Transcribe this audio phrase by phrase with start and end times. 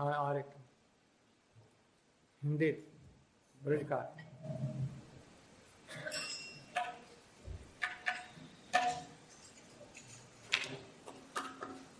[0.00, 0.50] हाँ और एक
[2.42, 2.70] हिंदी
[3.64, 3.96] ब्रज का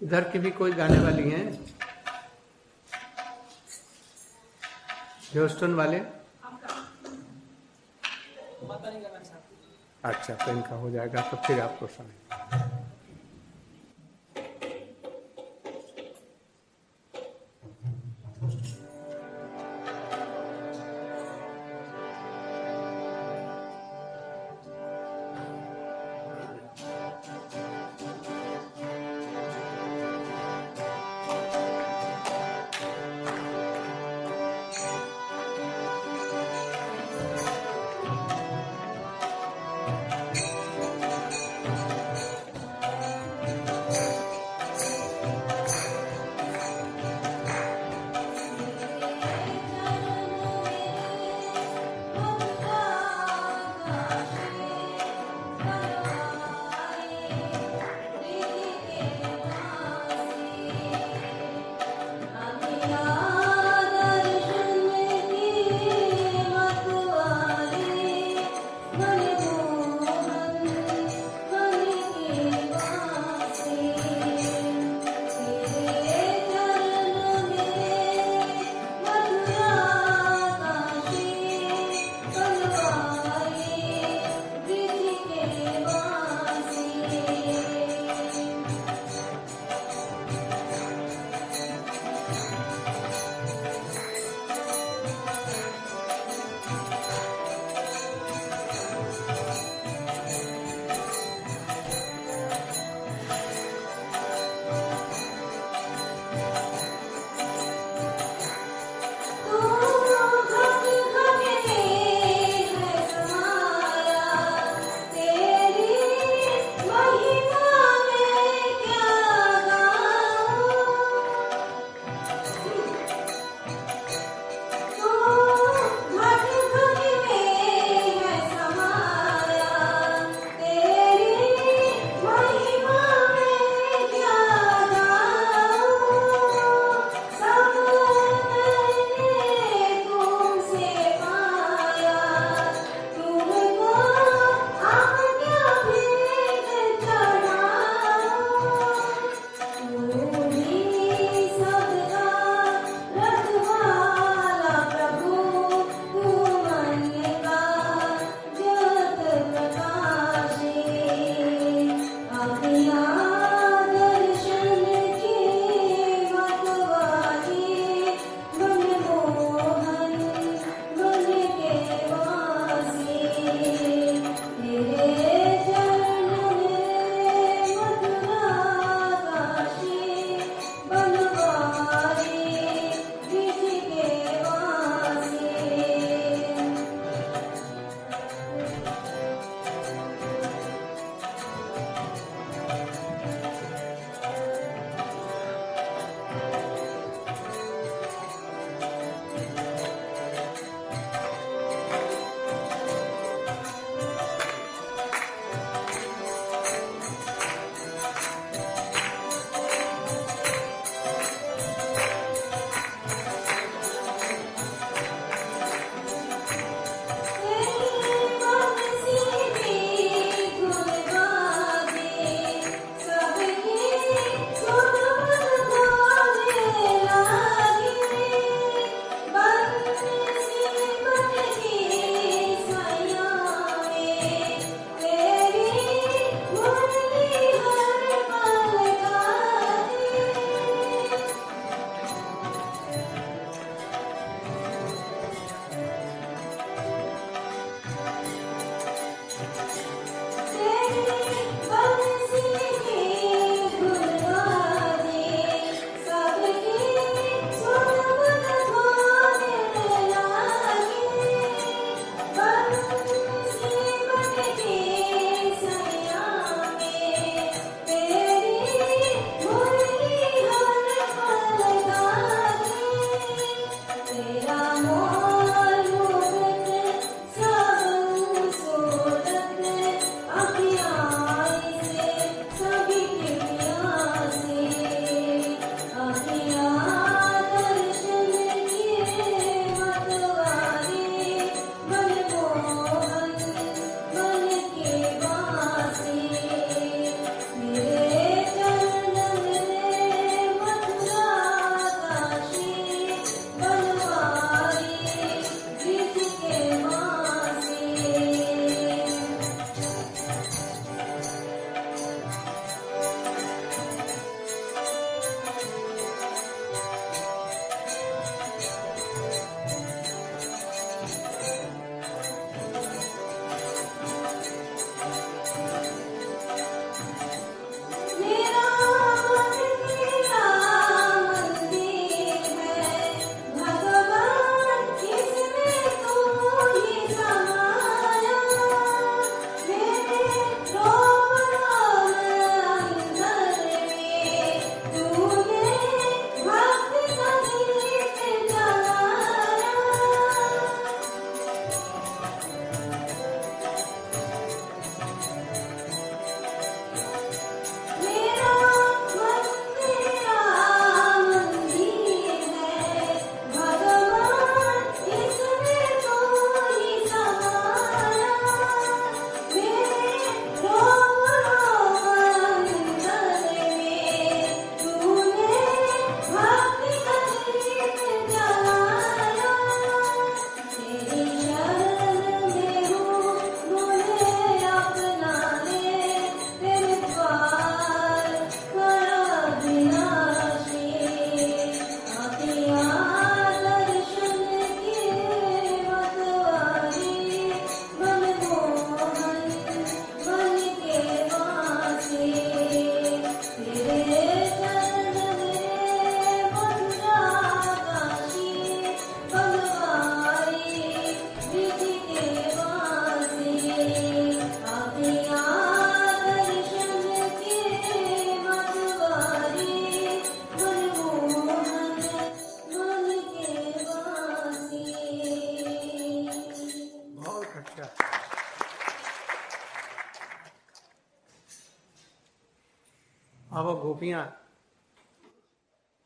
[0.02, 1.44] इधर की भी कोई गाने वाली हैं?
[5.32, 5.98] ह्यूस्टन वाले?
[10.04, 12.29] अच्छा तो इनका हो जाएगा तो फिर आपको समय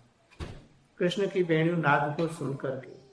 [0.98, 3.04] कृष्ण की वेणु नाद को सुनकर के।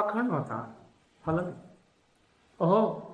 [0.00, 0.86] अखंड होता
[1.26, 1.54] फल
[2.60, 3.04] ओहो,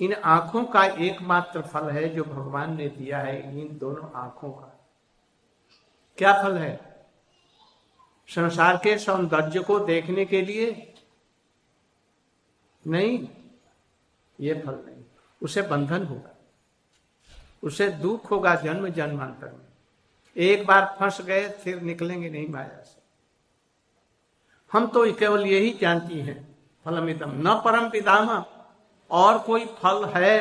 [0.00, 4.86] इन आँखों का एकमात्र फल है जो भगवान ने दिया है, इन दोनों आँखों का।
[6.18, 7.06] क्या फल है?
[8.28, 10.94] संसार के सौंदर्य को देखने के लिए?
[12.86, 13.28] नहीं,
[14.40, 15.04] ये फल नहीं।
[15.42, 16.38] उसे बंधन होगा।
[17.62, 19.65] उसे दुख होगा जन्म जन्मांतर में।
[20.36, 23.02] एक बार फंस गए, फिर निकलेंगे नहीं माया से।
[24.72, 28.46] हम तो केवल यही जानती हैं फलमितम न परम पितामा
[29.10, 30.40] और कोई फल है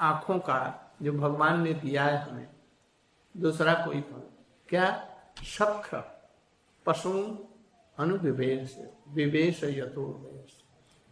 [0.00, 2.48] आँखों का जो भगवान ने दिया है हमें?
[3.36, 4.22] दूसरा कोई फल?
[4.68, 6.02] क्या सख्र
[6.86, 7.38] पशु
[7.98, 10.44] अनुविवेश विवेश यथो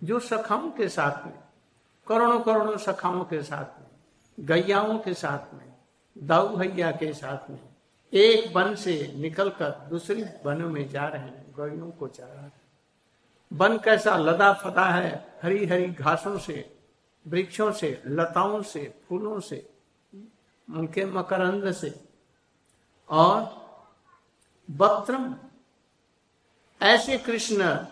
[0.02, 1.38] जो सखाओं के साथ में,
[2.08, 3.90] करोड़ों करोड़ों सखाओं के साथ में,
[4.40, 5.74] गैयाओं के साथ में,
[6.18, 7.72] दाऊ भैया के साथ में
[8.12, 12.50] एक वन से निकलकर दूसरी वनों में जा रहे हैं गैयों को चरा
[13.52, 16.76] वन कैसा लदा फदा है हरी हरी घासों से,
[17.26, 19.71] वृक्षों से, लताओं से, फूलों से,
[20.71, 22.00] उनके मकरंद से।
[23.09, 23.62] और
[24.71, 25.37] वक्त्रम
[26.83, 27.87] ऐसे कृष्ण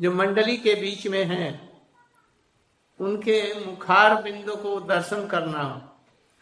[0.00, 1.82] जो मंडली के बीच में हैं,
[3.00, 5.92] उनके मुखार बिंदु को दर्शन करना,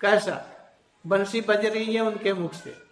[0.00, 0.50] कैसा?
[1.06, 2.83] बंसी बज रही है उनके मुख से।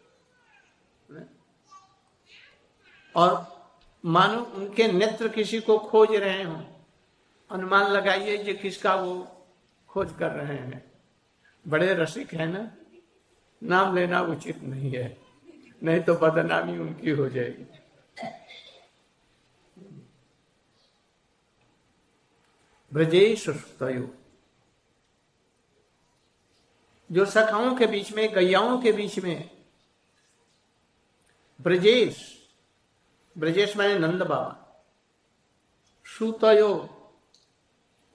[3.17, 3.53] और
[4.05, 6.65] मानो उनके नेत्र किसी को खोज रहे हो।
[7.51, 9.45] अनुमान लगाइए जो किसका वो
[9.89, 10.93] खोज कर रहे हैं।
[11.69, 12.73] बड़े रसिक है ना?
[13.63, 15.17] नाम लेना उचित नहीं है।
[15.83, 17.67] नहीं तो बदनामी उनकी हो जाएगी।
[22.93, 23.49] ब्रजेश
[27.13, 29.51] जो सखाओं के बीच में, गैयाओं के बीच में
[31.61, 32.32] ब्रजेश
[33.39, 34.85] ब्रजेश माने नंद बाबा।
[36.05, 36.89] सुतयो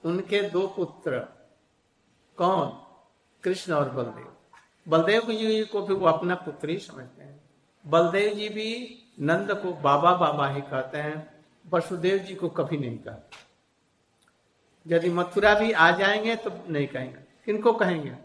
[0.04, 1.18] उनके दो पुत्र,
[2.36, 2.68] कौन?
[3.42, 4.36] कृष्ण और बलदेव।
[4.88, 7.40] बलदेव जी को भी वो अपना पुत्र ही समझते हैं।
[7.86, 12.98] बलदेव जी भी नंद को बाबा बाबा ही कहते हैं। वसुदेव जी को कभी नहीं
[12.98, 13.48] कहते।
[14.94, 18.16] यदि मथुरा भी आ जाएँगे तो नहीं कहेंगे। किनको कहेंगे?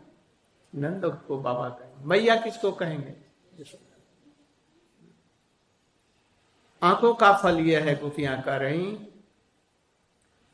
[0.75, 3.15] नंद को बाबा कहेंगे। मैया किसको कहेंगे?
[6.83, 8.97] आँखों का फल यह है गोपियाँ कर रही।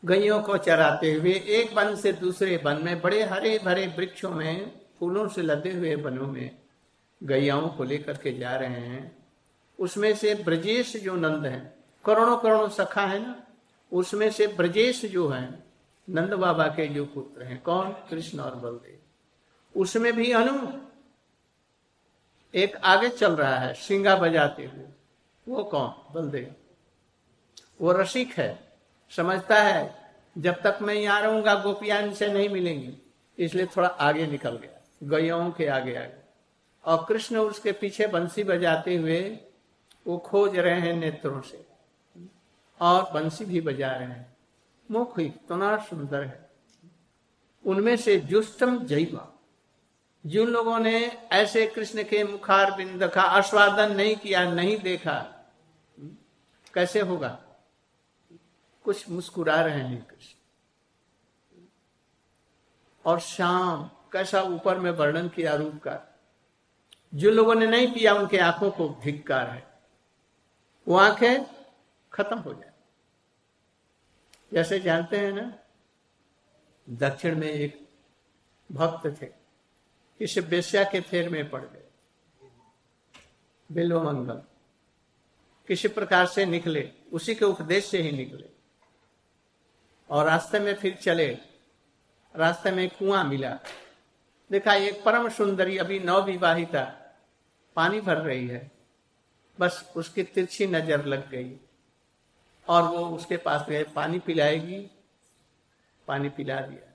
[0.06, 4.82] गैयों को चराते हुए एक वन से दूसरे वन में बड़े हरे भरे वृक्षों में,
[5.00, 6.58] फूलों से लदे हुए वनों में
[7.24, 9.26] गैयाओं को लेकर के जा रहे हैं।
[9.80, 13.44] उसमें से ब्रजेश जो नंद है, करोड़ों करोड़ों सखा है ना?
[13.92, 15.64] उसमें से ब्रजेश जो है,
[16.10, 17.90] नंद बाबा के जो पुत्र हैं, कौन?
[17.90, 19.00] कृष्ण और बलदेव।
[19.82, 20.68] उसमें भी अनु
[22.54, 24.86] एक आगे चल रहा है सिंगा बजाते हुए।
[25.50, 26.14] वो कौन?
[26.14, 26.56] बलदेव।
[27.82, 28.78] वो रसिक है।
[29.10, 32.98] समझता है, जब तक मैं यहाँ रहूँगा, गोपियाँ इनसे नहीं मिलेंगी।
[33.38, 36.20] इसलिए थोड़ा आगे निकल गया, गयों के आगे आगे
[36.86, 39.40] और कृष्ण उसके पीछे बंसी बजाते हुए,
[40.08, 41.66] वो खोज रहे हैं नेत्रों से।
[42.82, 44.38] और बंसी भी बजा रहे हैं।
[44.92, 46.50] मुख इतना सुंदर है।
[47.66, 49.36] उनमें से जुस्तम जैवा
[50.26, 55.39] जिन लोगों ने ऐसे कृष्ण के मुखार बिंद का आस्वादन नहीं किया, नहीं देखा
[56.74, 57.46] कैसे होगा?
[58.84, 60.40] कुछ मुस्कुरा रहे हैं कृष्ण।
[63.06, 63.84] और शाम
[64.14, 66.20] कैसा ऊपर में वर्णन किया रूप का?
[67.14, 69.82] जो लोगों ने नहीं पिया, उनके आँखों को धिक्कार है।
[70.88, 71.44] वो आँखें
[72.14, 72.72] खत्म हो जाए।
[74.54, 75.60] जैसे जानते हैं ना,
[76.90, 77.90] दक्षिण में एक
[78.72, 79.26] भक्त थे,
[80.20, 81.88] किसी बेस्या के फेर में पड़ गए।
[83.72, 84.42] बिल्व मंगल।
[85.70, 88.50] किसी प्रकार से निकले, उसी के उपदेश से ही निकले।
[90.10, 91.38] और रास्ते में फिर चले,
[92.36, 93.60] रास्ते में कुआँ मिला।
[94.52, 96.84] देखा, एक परम सुंदरी, अभी नव विवाहिता
[97.76, 98.72] पानी भर रही है।
[99.60, 101.60] बस उसकी तिरछी नज़र लग गई।
[102.68, 104.92] और वो उसके पास गए, पानी पिलाएगी,
[106.08, 106.94] पानी पिला दिया।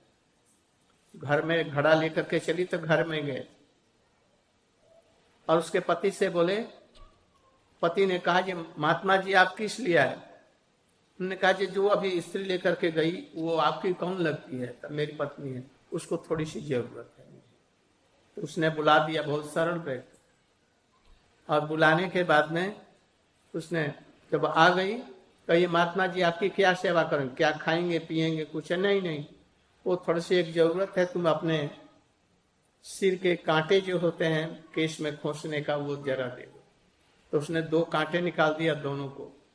[1.15, 3.47] घर में घड़ा लेकर के चली तो घर में गए।
[5.49, 6.84] और उसके पति से बोले
[7.85, 10.13] पति ने कहा कि महात्मा जी, आप किस लिए आए?
[11.19, 14.67] उन्होंने कहा कि जो अभी स्त्री लेकर के गई, वो आपकी कौन लगती है?
[14.67, 17.23] तो मेरी पत्नी है, उसको थोड़ी सी ज़रूरत है
[18.37, 20.05] तो उसने बुला दिया, बहुत सरल बैठ
[21.49, 22.81] और बुलाने के बाद में
[23.53, 23.83] उसने
[24.31, 24.93] जब आ गई
[25.47, 28.77] कहिए महात्मा जी, आपकी क्या सेवा करें क्या खाएँगे पिएँगे कुछ है?
[28.77, 29.25] नहीं नहीं,
[29.85, 31.69] वो थोड़ी सी एक ज़रूरत है, तुम अपने
[32.85, 36.54] सिर के कांटे जो होते हैं केस में खोसने का, वो जरा दो।
[37.35, 39.45] तो उसने दो कांटे निकाल दिया दोनों को।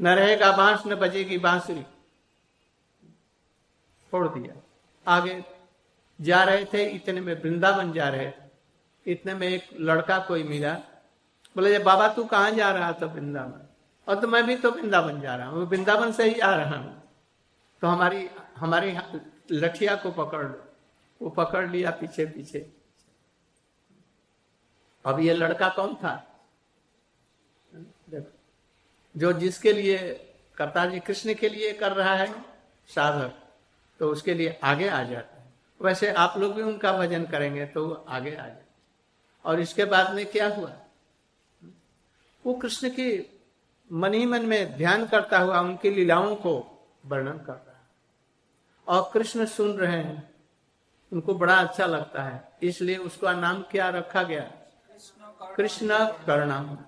[0.00, 1.82] न रहेगा बाँस, न बजेगी बांसुरी।
[4.10, 4.62] छोड़ दिया।
[5.06, 5.44] आगे,
[6.20, 8.32] जा रहे थे, इतने में वृंदावन जा रहे।
[9.06, 10.74] इतने में एक लड़का कोई मिला।
[11.56, 13.66] बोले जब बाबा, तू कहाँ जा रहा था वृंदावन?
[14.08, 17.02] और तो मैं भी तो वृंदावन जा रहा हूँ। वृंदावन से ही आ रहा हूँ।
[17.80, 18.98] तो हमारी हमारी
[19.50, 20.68] लठिया को पकड़ लो।
[21.22, 22.81] वो पकड़ लिया पीछे पीछे
[25.04, 26.14] अब ये लड़का कौन था?
[28.10, 28.30] देखो,
[29.14, 29.98] जो जिसके लिए
[30.56, 32.32] कर्ता जी कृष्ण के लिए कर रहा है
[32.88, 33.38] साधक
[34.00, 37.90] तो उसके लिए आगे आ जाता है। वैसे आप लोग भी उनका भजन करेंगे तो
[37.92, 38.64] आगे आ जाए
[39.44, 40.72] और इसके बाद में क्या हुआ?
[42.44, 43.38] वो कृष्ण की
[43.90, 46.54] मन ही मन में ध्यान करता हुआ उनकी लीलाओं को
[47.06, 47.80] वर्णन कर रहा है।
[48.86, 50.30] और कृष्ण सुन रहे हैं,
[51.12, 54.50] उनको बड़ा अच्छा लगता है, इसलिए उसका नाम क्या रखा गया?
[55.56, 56.78] कृष्ण करणाम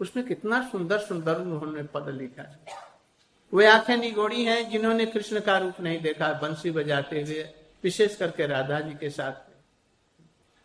[0.00, 2.58] उसमें कितना सुंदर सुंदर उन्होंने पद लिखा है।
[3.54, 8.46] वे आँखें निगोड़ी हैं, जिन्होंने कृष्ण का रूप नहीं देखा, बंसी बजाते हुए, विशेष करके
[8.46, 9.32] राधा जी के साथ।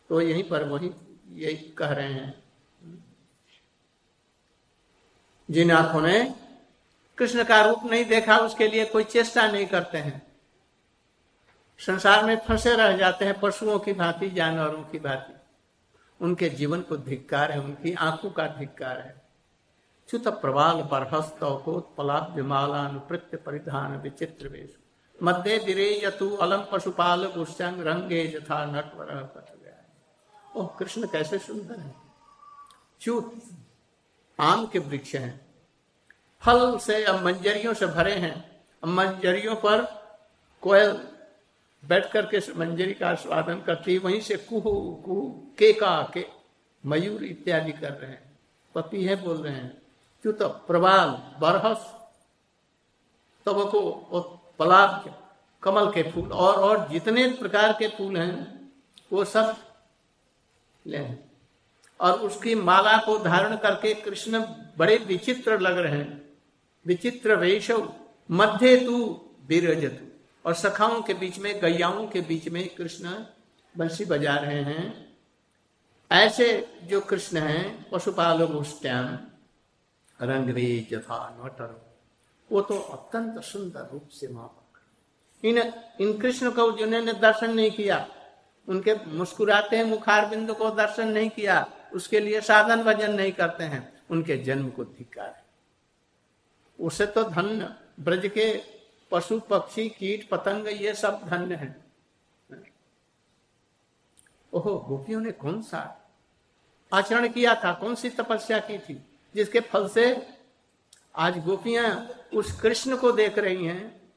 [0.10, 0.92] तो यहीं पर वही,
[1.30, 2.44] यही कह रहे हैं।
[5.52, 6.36] जिन आँखों ने
[7.18, 10.28] कृष्ण का रूप नहीं देखा, उसके लिए कोई चेष्टा नहीं करते हैं।
[11.80, 15.39] संसार में फंसे रह जाते हैं, पशुओं की भांति, जानवरों की भांति।
[16.22, 19.22] उनके जीवन को धिक्कार है, उनकी आँखों का धिक्कार है।
[20.10, 24.78] च्युत प्रवाल पर हस्तलाभ्यमालानुप्रत्य परिधान विचित्र वेश।
[25.24, 29.34] मध्य दिरे यतु अलम पशुपाल गुस्संग रंगे जथा नटवर
[30.56, 31.96] ओह, कृष्ण कैसे सुंदर है।
[33.02, 33.42] च्युत,
[34.40, 35.46] आम के वृक्ष हैं।
[36.42, 40.06] फल से अब मंजरियों से भरे हैं। मंजरियों पर
[40.62, 41.08] कोयल
[41.86, 45.22] बैठ करके मंजरी का स्वादन करती वहीं से कुहू कुहू,
[45.58, 46.26] के का, के,
[46.86, 48.38] मयूर इत्यादि कर रहे हैं।
[48.76, 49.82] पति है बोल रहे हैं।
[50.22, 51.08] क्यों तो प्रबाल
[51.40, 51.96] बरहस
[53.46, 53.80] तब को
[54.60, 55.24] पलाब
[55.64, 58.72] कमल के फूल और और जितने प्रकार के फूल हैं,
[59.14, 59.58] वो सब
[60.86, 61.10] ले
[62.00, 64.40] और उसकी माला को धारण करके कृष्ण
[64.78, 66.30] बड़े विचित्र लग रहे हैं।
[66.86, 67.72] विचित्र वेश,
[68.32, 69.06] मध्य तू
[69.48, 70.09] बीरजतु
[70.46, 73.10] और सखाओं के बीच में, गैयाओं के बीच में कृष्ण
[73.76, 75.18] बंसी बजा रहे हैं।
[76.12, 76.48] ऐसे
[76.84, 79.18] जो कृष्ण हैं पशुपाल गोष्ठ्याम
[80.20, 81.76] नटर
[82.52, 85.58] वो तो अत्यंत सुंदर रूप से मापक। इन
[86.02, 88.08] इन कृष्ण को जिन्होंने दर्शन नहीं किया,
[88.68, 93.64] उनके मुस्कुराते हैं मुखार बिंदु को दर्शन नहीं किया, उसके लिए साधन भजन नहीं करते
[93.64, 95.44] हैं, उनके जन्म को धिकार है।
[96.80, 97.70] उसे तो धन्य
[98.00, 98.79] ब्रज के
[99.12, 101.76] पशु, पक्षी, कीट, पतंग, ये सब धन्य है।
[104.54, 106.10] ओहो, गोपियों ने कौन सा
[106.94, 107.74] आचरण किया था?
[107.74, 109.20] कौन सी तपस्या की थी?
[109.36, 110.28] जिसके फल से
[111.16, 114.14] आज गोपियाँ उस कृष्ण को देख रही हैं,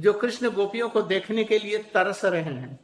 [0.00, 2.80] जो कृष्ण गोपियों को देखने के लिए तरस रहे हैं।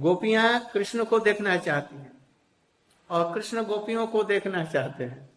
[0.00, 2.26] गोपियाँ कृष्ण को देखना चाहती हैं
[3.10, 5.30] और कृष्ण गोपियों को देखना चाहते हैं।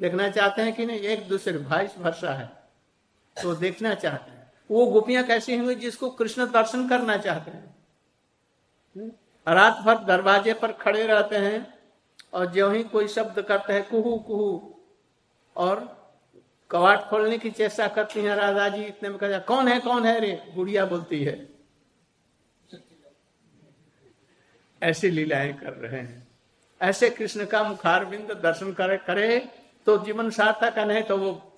[0.00, 1.00] देखना चाहते हैं कि नहीं?
[1.00, 2.65] एक दूसरे भाई भरसा है।
[3.42, 7.76] तो देखना चाहते हैं। वो गोपियाँ कैसी होंगी जिसको कृष्ण दर्शन करना चाहते हैं?
[8.96, 9.12] हम्म?
[9.52, 11.78] रात भर दरवाजे पर खड़े रहते हैं
[12.34, 14.80] और जो ही कोई शब्द करते हैं, कुहू कुहू।
[15.56, 15.96] और
[16.70, 20.20] कवाट खोलने की चेष्टा करती हैं राधा जी इतने में कहा कौन है कौन है
[20.20, 20.52] रे?
[20.54, 21.48] गुड़िया बोलती है।
[24.82, 26.28] ऐसी लीलाएँ कर रहे हैं।
[26.82, 29.48] ऐसे कृष्ण का मुखार बिंद दर्शन करे करे
[29.86, 31.55] तो जीवन सार्थक नहीं तो वो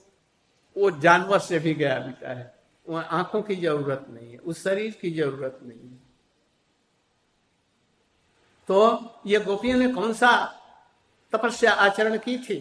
[0.78, 2.54] वो जानवर से भी गया बीता है।
[2.88, 5.96] वह आँखों की ज़रूरत नहीं है, उस शरीर की ज़रूरत नहीं है।
[8.68, 8.78] तो
[9.26, 10.30] ये गोपियों ने कौन सा
[11.32, 12.58] तपस्या आचरण की थी?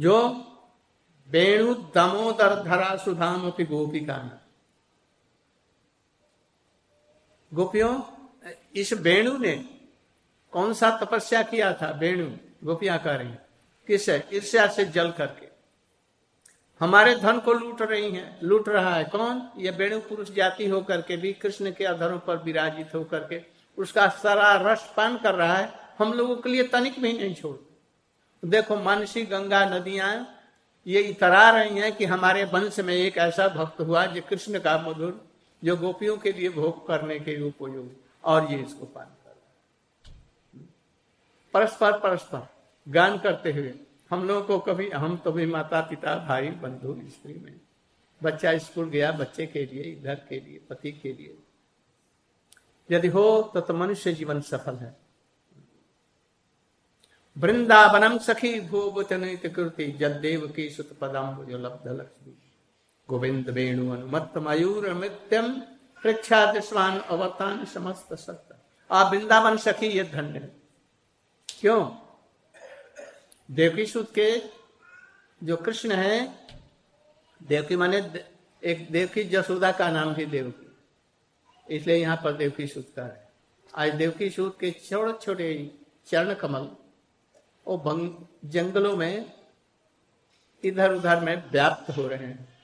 [0.00, 0.14] जो
[1.28, 4.16] वेणु दमोदर धरा सुधाम अपनी गोपिका
[7.52, 8.00] गोपियों,
[8.76, 9.54] इस वेणु ने
[10.52, 11.90] कौन सा तपस्या किया था?
[11.90, 12.30] वेणु,
[12.64, 13.34] गोपियाँ कह रही
[13.88, 14.08] किस?
[14.08, 15.51] ईर्ष्या से जल करके।
[16.82, 19.42] हमारे धन को लूट रही है, लूट रहा है कौन?
[19.56, 23.40] ये वेणु पुरुष जाति होकर के भी, कृष्ण के अधरों पर विराजित होकर के,
[23.78, 27.56] उसका सारा रस पान कर रहा है। हम लोगों के लिए तनिक भी नहीं छोड़।
[28.48, 30.38] देखो, मानसी गंगा नदियाँ,
[30.86, 34.76] ये इतरा रही हैं कि हमारे वंश में एक ऐसा भक्त हुआ जो कृष्ण का
[34.78, 35.24] मधुर,
[35.64, 37.90] जो गोपियों के लिए भोग करने के उपयोग,
[38.24, 39.34] और ये इसको पान कर
[41.54, 42.46] परस्पर परस्पर,
[42.88, 43.74] गान करते हुए।
[44.12, 47.60] हम लोगों को कभी हम तो भी माता पिता भाई बंधु स्त्री में।
[48.22, 51.38] बच्चा स्कूल गया बच्चे के लिए इधर के लिए पति के लिए।
[52.90, 54.96] यदि हो तो, तो मनुष्य जीवन सफल है।
[57.38, 62.34] वृंदावनम सखी भूवचनित कृति जदेव की सुत पदम लब्ध लक्ष्मी।
[63.08, 65.60] गोविंद वेणु अनुमत मयूर मृत्यम
[66.02, 68.54] प्रेक्षा दिस्वान अवतान समस्त सत्य
[68.90, 70.52] आप वृंदावन सखी ये धन्य
[71.60, 72.11] क्यों?
[73.52, 74.42] देवकी सुत के
[75.42, 76.46] जो कृष्ण है,
[77.42, 78.24] देवकी माने
[78.64, 80.76] एक देवकी जसोदा का नाम ही देवकी।
[81.74, 83.32] इसलिए यहाँ पर देवकी सुत का है।
[83.74, 85.70] आज देवकी सूत के छोटे छोटे
[86.06, 86.70] चरण कमल,
[87.66, 89.32] वो जंगलों में
[90.64, 92.58] इधर उधर में व्याप्त हो रहे हैं।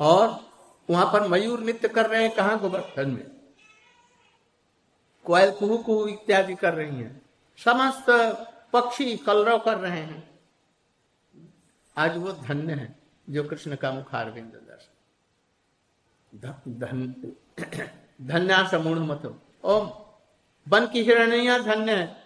[0.00, 0.28] और
[0.90, 2.56] वहाँ पर मयूर नृत्य कर रहे हैं, कहा?
[2.56, 3.30] गोवर्धन में।
[5.24, 7.23] कोयल कुहू कुहू इत्यादि कर रही हैं।
[7.58, 8.06] समस्त
[8.72, 10.40] पक्षी कलरव कर रहे हैं।
[11.96, 12.96] आज वो धन्य है,
[13.30, 14.94] जो कृष्ण का मुखार बिंद दर्शन।
[18.22, 19.90] धन्या समूढ़ मत ओम
[20.68, 22.24] वन की हिरणिया धन्य है।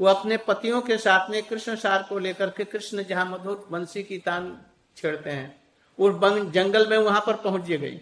[0.00, 4.02] वो अपने पतियों के साथ में कृष्ण सार को लेकर के कृष्ण जहाँ मधुर बंसी
[4.02, 4.62] की तान
[4.96, 5.62] छेड़ते हैं
[5.98, 8.00] उस जंगल में वहाँ पर पहुँच गई।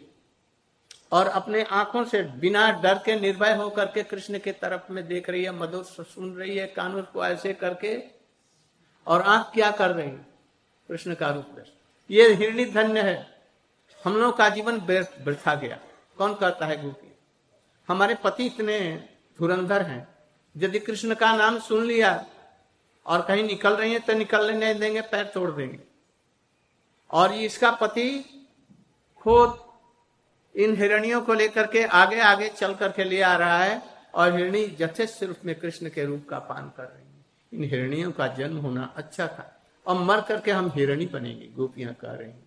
[1.15, 5.31] और अपने आँखों से बिना डर के, निर्भय होकर के कृष्ण के तरफ़ में देख
[5.31, 8.03] रही है, मधुर सुन रही है, कानून को ऐसे करके।
[9.07, 10.11] और आँख क्या कर रही
[10.89, 11.65] कृष्ण का रूप
[12.11, 13.43] ये हिरणी धन्य है।
[14.05, 14.77] हम लोगों का जीवन
[15.27, 15.79] वृथा गया।
[16.19, 17.17] कौन कहता है गोपी?
[17.89, 20.09] हमारे पति इतने धुरंधर हैं।
[20.57, 22.27] यदि कृष्ण का नाम सुन लिया
[23.07, 25.81] और कहीं निकल रही है तो निकलने नहीं देंगे, पैर तोड़ देंगे।
[27.11, 28.09] और इसका पति
[29.21, 29.64] खुद
[30.57, 33.83] इन हिरणियों को लेकर के आगे आगे चल करके ले आ रहा है
[34.15, 38.13] और हिरणी यथेष्ट रूप में कृष्ण के रूप का पान कर रही है। इन हिरणियों
[38.13, 42.45] का जन्म होना अच्छा था। और मर करके हम हिरणी बनेंगे गोपियाँ कह रही हैं।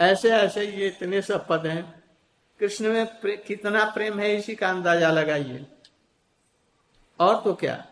[0.00, 2.02] ऐसे ऐसे ये इतने सब पद हैं।
[2.60, 5.66] कृष्ण में प्रे, कितना प्रेम है इसी का अंदाज़ा लगाइए।
[7.20, 7.86] और तो क्या?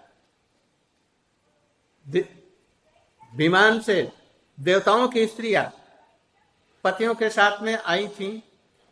[3.34, 4.12] विमान से
[4.60, 5.79] देवताओं की स्त्रियाँ
[6.84, 8.42] पतियों के साथ में आई थी,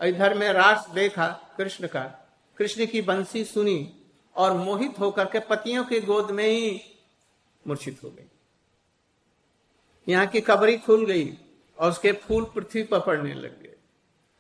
[0.01, 2.03] इधर में रास देखा कृष्ण का।
[2.57, 3.95] कृष्ण की बंसी सुनी
[4.37, 6.81] और मोहित होकर के पतियों की गोद में ही
[7.67, 8.31] मूर्छित हो गई।
[10.09, 11.39] यहाँ की कबरी खुल गई
[11.79, 13.77] और उसके फूल पृथ्वी पर पड़ने लग गए।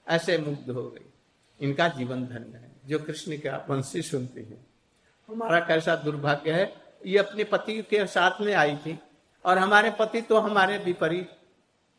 [0.06, 1.04] ऐसे मुग्ध हो गई।
[1.61, 4.66] इनका जीवन धन्य है, जो कृष्ण का बंसी सुनते हैं।
[5.28, 6.74] हमारा कैसा दुर्भाग्य है,
[7.06, 8.98] ये अपने पति के साथ में आई थी
[9.44, 11.30] और हमारे पति तो हमारे विपरीत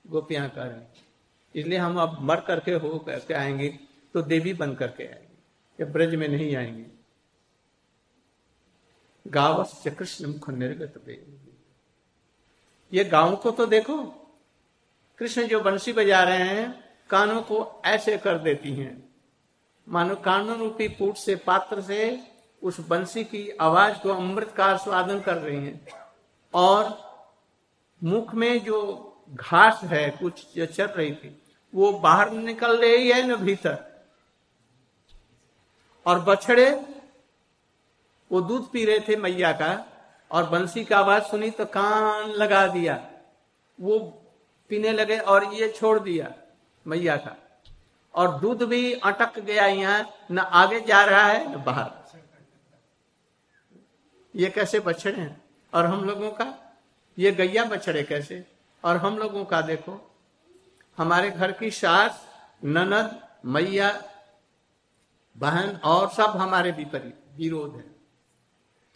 [0.08, 1.09] गोपियाँ कर रहे
[1.56, 3.80] इसलिए हम अब मर करके हो करके आएँगे
[4.14, 5.38] तो देवी बन करके आएँगे,
[5.80, 6.86] ये ब्रज में नहीं आएँगे।
[9.26, 11.04] गाँव से कृष्ण मुख निर्गत
[12.94, 13.98] ये गाँव को तो देखो,
[15.20, 19.10] कृष्ण जो बंसी बजा रहे हैं, कानों को ऐसे कर देती हैं।
[19.88, 22.20] मानो कानों रूपी पुट से पात्र से
[22.64, 25.88] उस बंसी की आवाज़ को अमृत का स्वादन कर रही हैं।
[26.54, 27.10] और
[28.04, 31.39] मुख में जो घास है, कुछ जो चल रही थी
[31.76, 34.06] वो बाहर निकल रही है न भीतर।
[36.06, 36.86] और बछड़े,
[38.32, 39.86] वो दूध पी रहे थे मैया का,
[40.32, 43.12] और बंसी का आवाज़ सुनी तो कान लगा दिया।
[43.82, 44.00] वो
[44.70, 46.34] पीने लगे और ये छोड़ दिया
[46.88, 47.62] मैया का।
[48.16, 51.92] और दूध भी अटक गया यहाँ, न आगे जा रहा है, न बाहर।
[54.36, 55.42] ये कैसे बछड़े हैं?
[55.74, 56.78] और हम लोगों का?
[57.20, 58.46] ये गैया बछड़े कैसे?
[58.84, 60.09] और हम लोगों का देखो।
[61.00, 62.28] हमारे घर की सास,
[62.64, 64.04] ननद, मैया,
[65.38, 67.96] बहन और सब हमारे विपरीत विरोध है।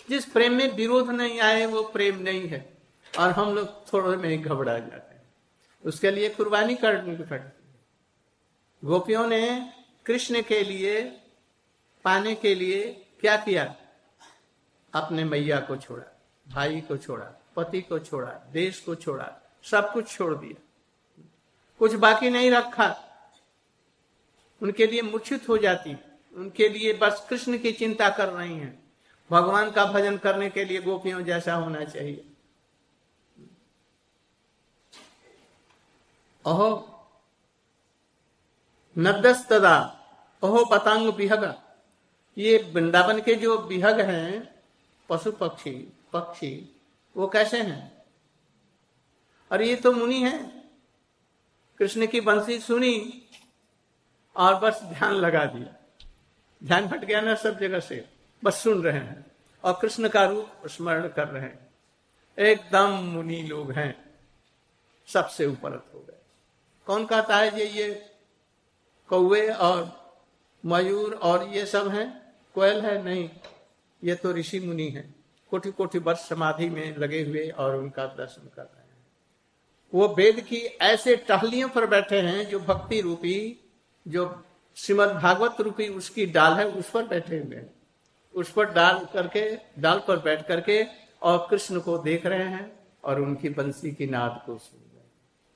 [0.09, 2.77] जिस प्रेम में विरोध नहीं आए, वो प्रेम नहीं है
[3.19, 5.23] और हम लोग थोड़े में घबरा जाते हैं।
[5.85, 7.75] उसके लिए कुर्बानी करनी पड़ती है।
[8.85, 9.73] गोपियों ने
[10.05, 11.21] कृष्ण के लिए,
[12.03, 13.75] पाने के लिए क्या किया?
[14.93, 20.09] अपने मैया को छोड़ा, भाई को छोड़ा, पति को छोड़ा, देश को छोड़ा, सब कुछ
[20.09, 20.72] छोड़ दिया।
[21.79, 22.95] कुछ बाकी नहीं रखा।
[24.61, 25.97] उनके लिए मूर्छित हो जाती।
[26.33, 28.91] उनके लिए बस कृष्ण की चिंता कर रही हैं।
[29.31, 32.25] भगवान का भजन करने के लिए गोपियों जैसा होना चाहिए।
[36.45, 36.89] अहो
[38.97, 39.99] नदस्तदा
[40.43, 41.61] अहो पतंग बिहग।
[42.37, 44.61] ये वृंदावन के जो बिहग हैं,
[45.09, 46.81] पशु पक्षी पक्षी,
[47.17, 48.05] वो कैसे हैं?
[49.51, 50.62] और ये तो मुनि है।
[51.79, 53.23] कृष्ण की बंसी सुनी
[54.35, 55.75] और बस ध्यान लगा दिया।
[56.63, 58.09] ध्यान हट गया ना सब जगह से।
[58.43, 59.25] बस सुन रहे हैं
[59.63, 61.73] और कृष्ण का रूप स्मरण कर रहे हैं।
[62.39, 64.19] एकदम मुनि लोग हैं।
[65.07, 66.21] सबसे ऊपर हो गए।
[66.85, 68.09] कौन कहता है ये ये
[69.07, 70.03] कौए और
[70.65, 72.33] मयूर और ये सब हैं?
[72.55, 73.03] कोयल है?
[73.03, 73.29] नहीं।
[74.03, 75.15] ये तो ऋषि मुनि है।
[75.49, 78.82] कोटि कोटि वर्ष समाधि में लगे हुए और उनका दर्शन कर रहे हैं।
[79.93, 83.59] वो वेद की ऐसे टहलियों पर बैठे हैं जो भक्ति रूपी,
[84.07, 84.43] जो
[84.75, 87.73] श्रीमद भागवत रूपी उसकी डाल है, उस पर बैठे हुए हैं।
[88.33, 90.85] उस पर डाल करके, डाल पर बैठ करके
[91.21, 95.03] और कृष्ण को देख रहे हैं और उनकी बंसी की नाद को सुन रहे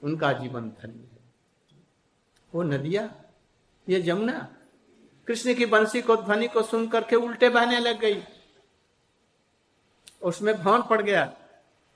[0.04, 1.20] उनका जीवन धन्य है।
[2.56, 3.16] वो नदिया,
[3.90, 4.56] ये जमुना,
[5.28, 8.24] कृष्ण की बंसी को, ध्वनि को सुन करके उल्टे बहने लग गई।
[10.22, 11.34] उसमें भवन पड़ गया।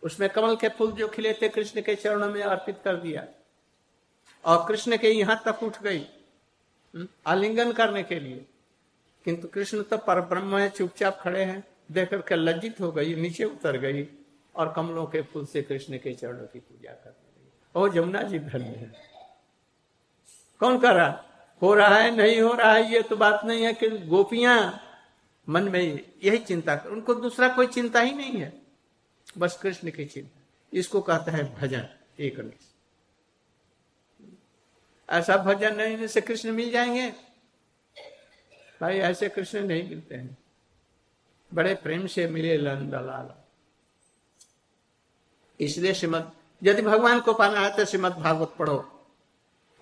[0.04, 3.28] उसमें कमल के फूल जो खिले थे कृष्ण के चरणों में अर्पित कर दिया।
[4.46, 8.46] और कृष्ण के यहाँ तक उठ गई हम्म, आलिंगन करने के लिए।
[9.26, 13.44] किंतु कृष्ण तो पर ब्रह्म है चुपचाप खड़े हैं देख करके लज्जित हो गई नीचे
[13.44, 14.08] उतर गई
[14.56, 18.66] और कमलों के फूल से कृष्ण के चरणों की पूजा लगी। ओ जमुना जी धन्य
[18.66, 18.92] है।
[20.60, 21.24] कौन कर रहा?
[21.62, 24.82] हो रहा है नहीं हो रहा है ये तो बात नहीं है कि गोपियाँ
[25.50, 25.82] मन में
[26.24, 28.61] यही चिंता कर उनको दूसरा कोई चिंता ही नहीं है।
[29.38, 30.42] बस कृष्ण की चिंता
[30.74, 31.88] इसको कहता है भजन,
[32.20, 32.58] एक
[35.10, 37.10] ऐसा भजन नहीं से कृष्ण मिल जाएँगे।
[38.82, 40.38] भाई, ऐसे कृष्ण नहीं मिलते हैं।
[41.54, 43.34] बड़े प्रेम से मिले लाल
[45.60, 46.32] इसलिए श्रीमद,
[46.64, 49.08] यदि भगवान को पाना है तो श्रीमद भागवत पढ़ो।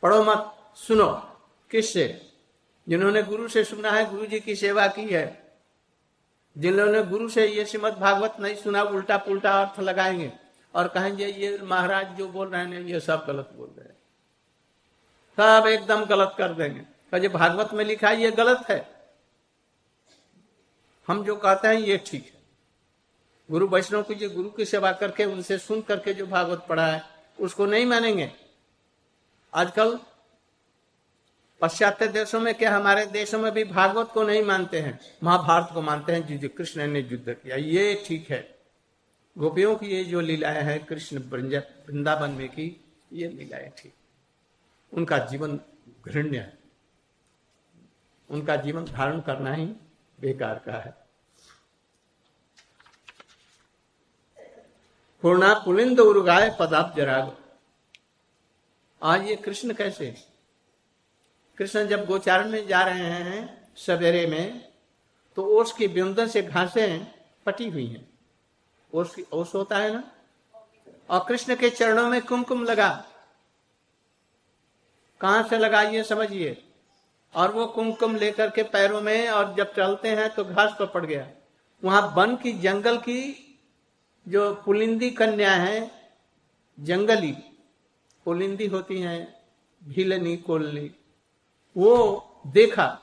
[0.02, 1.14] पढ़ो मत, सुनो।
[1.72, 2.34] किससे?
[2.90, 5.49] जिन्होंने गुरु से सुना है, गुरु जी की सेवा की है।
[6.60, 10.34] जिन्होंने गुरु से ये श्रीमद भागवत नहीं सुना उल्टा पुल्टा अर्थ लगाएँगे
[10.76, 14.00] और कहेंगे, ये महाराज जो बोल रहे हैं, ये सब गलत बोल रहे हैं।
[15.40, 19.10] सब एकदम गलत कर देंगे। जो भागवत में लिखा है, ये गलत है।
[21.08, 22.42] हम जो कहते हैं, ये ठीक है।
[23.52, 27.04] गुरु वैष्णव की जो गुरु की सेवा करके, उनसे सुन करके जो भागवत पढ़ा है,
[27.40, 28.32] उसको नहीं मानेंगे।
[29.54, 30.00] आजकल
[31.62, 35.00] पाश्चात्य देशों में क्या हमारे देशों में भी भागवत को नहीं मानते हैं?
[35.24, 38.60] महाभारत को मानते हैं जो कृष्ण ने युद्ध किया, ये ठीक है।
[39.38, 43.94] गोपियों की ये जो लीलाएँ हैं, कृष्ण वृंदावन में की, ये लीलाएँ ठीक।
[44.94, 45.60] उनका जीवन
[46.06, 46.58] घृण्य है।
[48.30, 49.66] उनका जीवन धारण करना ही
[50.20, 50.94] बेकार का है।
[55.22, 57.38] पूर्णा पुलिंद उर्गाय पदाप जराग
[59.04, 60.16] आज ये कृष्ण कैसे
[61.60, 64.70] कृष्ण जब गोचारण में जा रहे हैं सवेरे में
[65.36, 67.06] तो ओस की बिंदन से घासें
[67.46, 68.08] पटी हुई हैं।
[68.94, 70.04] ओस ओस होता है ना?
[71.10, 72.90] और कृष्ण के चरणों में कुमकुम लगा।
[75.22, 76.64] कहाँ से लगा ये समझिए?
[77.36, 81.06] और वो कुमकुम लेकर के पैरों में, और जब चलते हैं तो घास पर पड़
[81.06, 81.28] गया।
[81.84, 83.20] वहाँ वन की जंगल की
[84.28, 85.92] जो पुलिंदी कन्या है,
[86.80, 87.32] जंगली,
[88.26, 89.42] पुलिंदी होती है,
[89.84, 90.92] भीलनी कोलनी
[91.78, 91.92] वो
[92.48, 93.00] देखा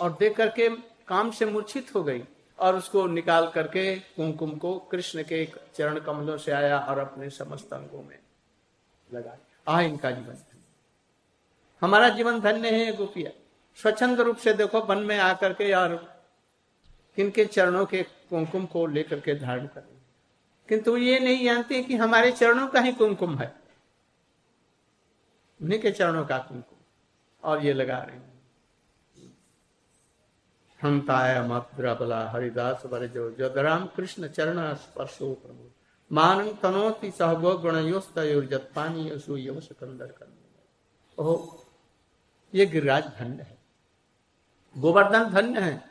[0.00, 0.68] और देख करके
[1.08, 2.22] काम से मूर्छित हो गई
[2.58, 7.72] और उसको निकाल करके कुमकुम को कृष्ण के चरण कमलों से आया और अपने समस्त
[7.72, 8.18] अंगों में
[9.12, 9.36] लगा
[9.68, 10.36] आ इनका जीवन
[11.82, 13.30] हमारा जीवन धन्य है गोपिया।
[13.76, 15.94] स्वच्छंद रूप से देखो, वन में आकर के और
[17.16, 19.84] किनके चरणों के कुमकुम को लेकर के धारण कर
[20.68, 23.54] किंतु ये नहीं जानते कि हमारे चरणों का ही कुमकुम है।
[25.62, 26.73] उन्हीं के चरणों का कुमकुम।
[27.44, 28.16] और ये लगा रहे
[30.82, 35.70] हंताय मद्रबला हरिदास जो राम कृष्ण चरण स्पर्शो प्रभु।
[36.12, 40.26] मान तनोति सहगो गुणयोस्तोर्जत पानी यसु कर
[42.54, 43.58] ये गिरिराज धन्य है।
[44.76, 45.82] गोवर्धन धन्य है।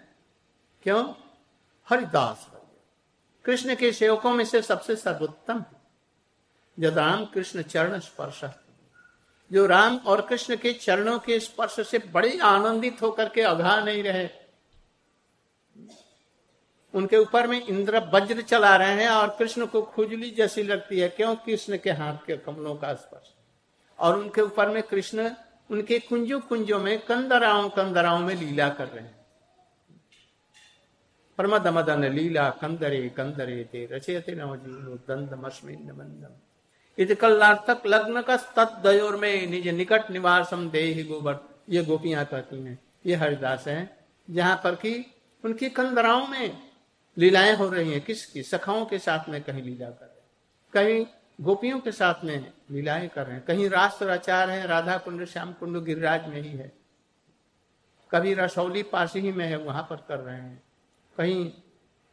[0.83, 1.13] क्यों?
[1.89, 2.49] हरिदास
[3.45, 5.81] कृष्ण के सेवकों में से सबसे सर्वोत्तम है।
[6.79, 8.43] जद राम कृष्ण चरण स्पर्श
[9.53, 14.03] जो राम और कृष्ण के चरणों के स्पर्श से बड़े आनंदित होकर के अघा नहीं
[14.03, 14.29] रहे।
[16.93, 21.09] उनके ऊपर में इंद्र वज्र चला रहे हैं और कृष्ण को खुजली जैसी लगती है,
[21.09, 21.35] क्यों?
[21.35, 23.33] कृष्ण के हाथ के कमलों का स्पर्श।
[23.99, 25.31] और उनके ऊपर में कृष्ण
[25.71, 29.25] उनके कुंजों कुंजों में कंदराओं कंदराओं में लीला कर रहे हैं।
[31.37, 36.52] प्रमद मदन लीला कंदरे कंदरे ते रचयते नवजीवनो दंदमस्मिन मंदम
[36.97, 37.15] इति
[37.85, 41.35] लग्न का तत्दयोर में निज निकट निवासम दे गोबर।
[41.69, 46.57] ये गोपियाँ कहती हैं, ये हरिदास हैं, जहाँ पर की उनकी कंदराओं में
[47.17, 48.43] लीलाएँ हो रही हैं, किसकी?
[48.43, 50.21] सखाओं के साथ में कहीं लीला कर रहे
[50.73, 51.05] कहीं
[51.41, 55.53] गोपियों के साथ में लीलाएँ कर रहे हैं। कहीं राष्ट्र आचार है राधा कुंड श्याम
[55.53, 56.71] कुंड गिरिराज में ही है।
[58.11, 60.63] कभी रसौली पास ही में है, वहाँ पर कर रहे हैं।
[61.17, 61.51] कहीं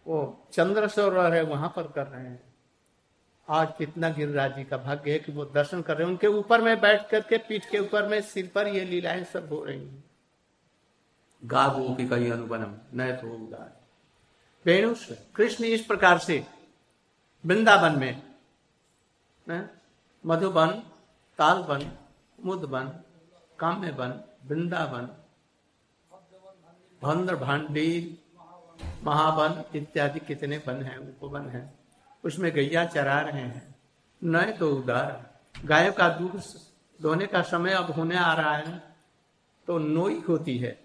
[0.07, 2.50] वो चंद्र सरोवर है, वहाँ पर कर रहे हैं।
[3.51, 6.61] आज कितना गिरिराज जी का भाग्य है कि वो दर्शन कर रहे हैं। उनके ऊपर
[6.63, 10.05] में बैठ करके पीठ के ऊपर में सिर पर ये लीलाएँ सब हो रही हैं।
[11.43, 14.95] गा की कहीं अनुबनम न तो
[15.37, 16.47] कृष्ण इस प्रकार से
[17.47, 18.23] वृंदावन में
[20.27, 20.71] मधुबन
[21.39, 21.93] तालबन
[22.41, 22.89] मुदबन
[23.59, 25.09] काम्यबन वृंदावन
[27.03, 28.19] भंद्र भांडी
[29.05, 31.80] महावन इत्यादि कितने वन हैं उपवन हैं।
[32.25, 33.75] उसमें गैया चरा रहे हैं।
[34.25, 36.43] नए तो उदार। गायों का दूध
[37.03, 38.83] धोने का समय अब होने आ रहा है
[39.67, 40.85] तो नोई होती है।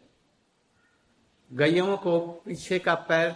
[1.54, 3.36] गैयों को पीछे का पैर,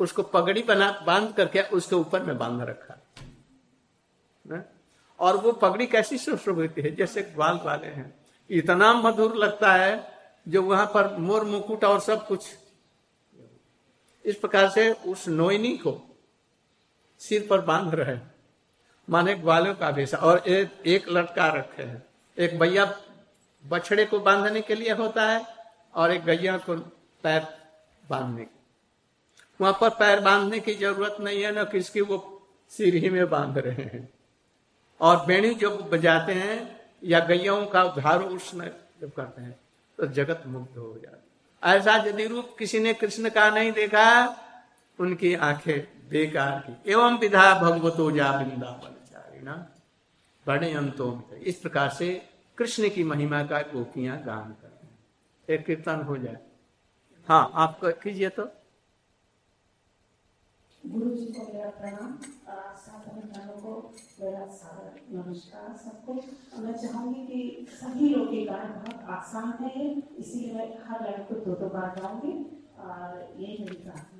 [0.00, 2.98] उसको पगड़ी बना, बाँध करके उसके ऊपर में बाँध रखा।
[4.52, 4.72] है?
[5.18, 10.18] और वो पगड़ी कैसी सुश्रोभित है, जैसे ग्वाल वाले हैं। इतना मधुर लगता है,
[10.48, 12.46] जो वहाँ पर मोर मुकुट और सब कुछ।
[14.24, 16.09] इस प्रकार से उस नोइनी को
[17.20, 18.16] सिर पर बाँध रहे
[19.10, 22.02] माने ग्वालों का भेषा और एक, एक लटका रखे हैं।
[22.38, 22.84] एक भैया
[23.64, 25.46] बछड़े को बांधने के लिए होता है
[25.94, 26.74] और एक गैया को
[27.22, 27.46] पैर
[28.10, 28.58] बांधने। के
[29.60, 33.58] वहाँ पर पैर बांधने की ज़रूरत नहीं है ना किसकी वो सिर ही में बाँध
[33.58, 34.08] रहे हैं।
[35.00, 38.68] और बेणी जब बजाते हैं या गैयाओं का उद्धार उष्ण
[39.00, 39.60] जब करते हैं
[39.98, 44.06] तो जगत मुक्त हो जाता ऐसा यदि रूप किसी ने कृष्ण का नहीं देखा
[44.98, 48.96] उनकी आँखें बेकार की। एवं विधा भगवतो जा वृंदावन
[50.46, 51.08] बड़े अंतो
[51.46, 52.08] इस प्रकार से
[52.58, 56.38] कृष्ण की महिमा का गोपियाँ गान कर एक कीर्तन हो जाए।
[57.28, 58.44] हाँ आप कीजिए तो।
[60.86, 62.18] गुरु जी को मेरा प्रणाम।
[63.60, 64.44] को मेरा
[65.10, 66.14] नमस्कार सबको।
[66.58, 71.40] मैं चाहूँगी कि सभी लोग ये गाना बहुत आसान है, इसीलिए मैं हर लड़के को
[71.40, 72.32] दो दो बार गाऊँगी।
[72.78, 74.19] और ये मेरी प्रार्थना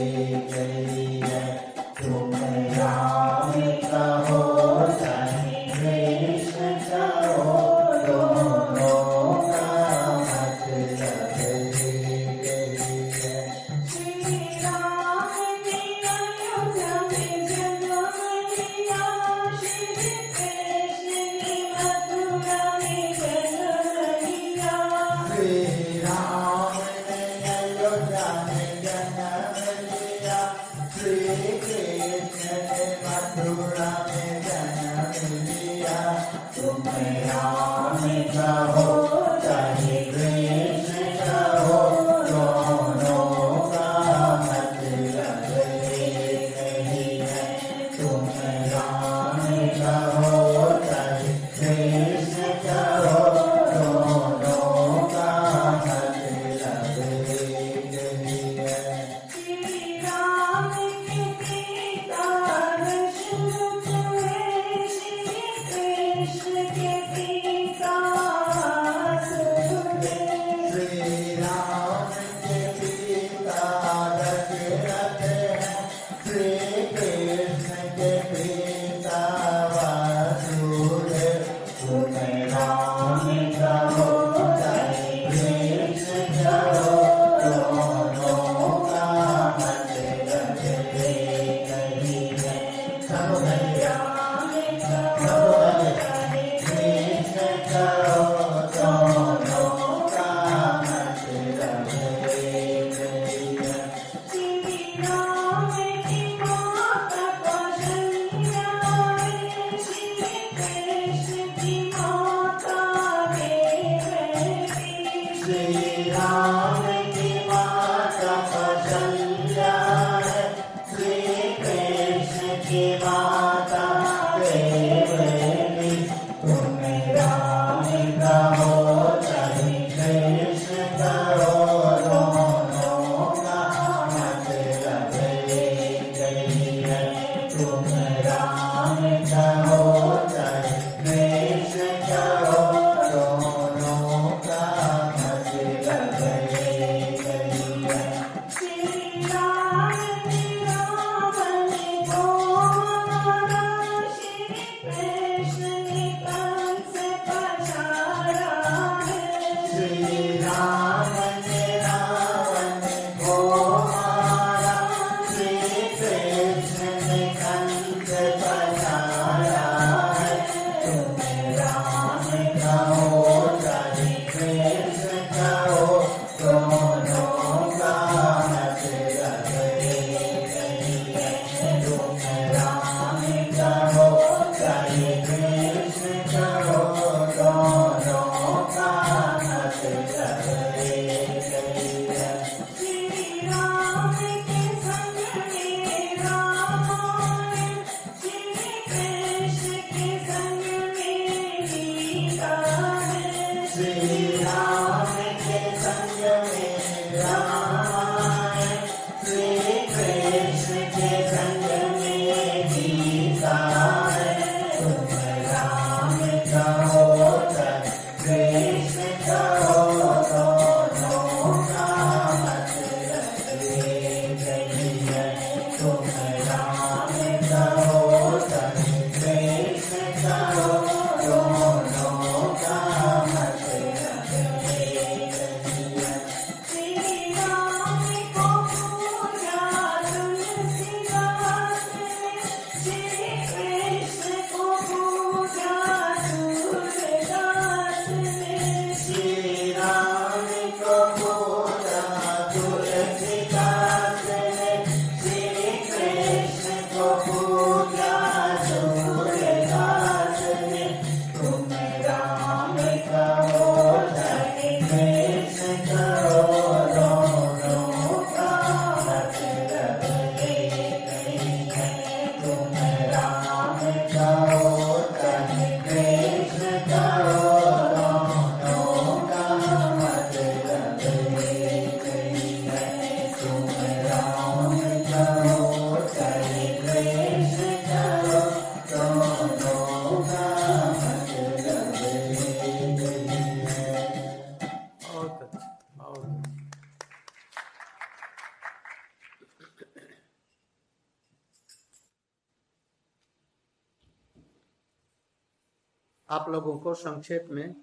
[306.81, 307.75] आप को संक्षेप में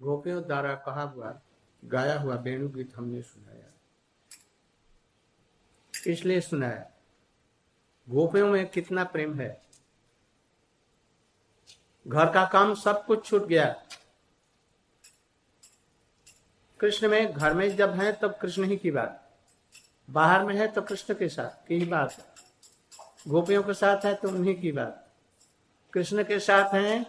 [0.00, 1.40] गोपियों द्वारा कहा हुआ,
[1.84, 3.66] गाया हुआ वेणु गीत हमने सुनाया।
[6.06, 6.90] इसलिए सुनाया,
[8.08, 9.50] गोपियों में कितना प्रेम है।
[12.08, 13.66] घर का काम सब कुछ छूट गया।
[16.80, 19.38] कृष्ण में घर में जब है तब कृष्ण ही की बात।
[20.10, 22.16] बाहर में है तो कृष्ण के साथ की बात।
[23.28, 25.04] गोपियों के साथ है तो उन्हीं की बात।
[25.92, 27.04] कृष्ण के साथ हैं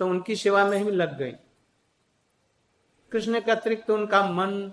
[0.00, 1.32] तो उनकी सेवा में ही लग गई।
[3.12, 4.72] कृष्ण के अतिरिक्त तो उनका मन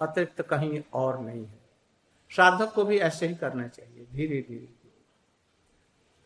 [0.00, 1.60] अतिरिक्त तो कहीं और नहीं है।
[2.30, 4.68] साधक को भी ऐसे ही करना चाहिए धीरे धीरे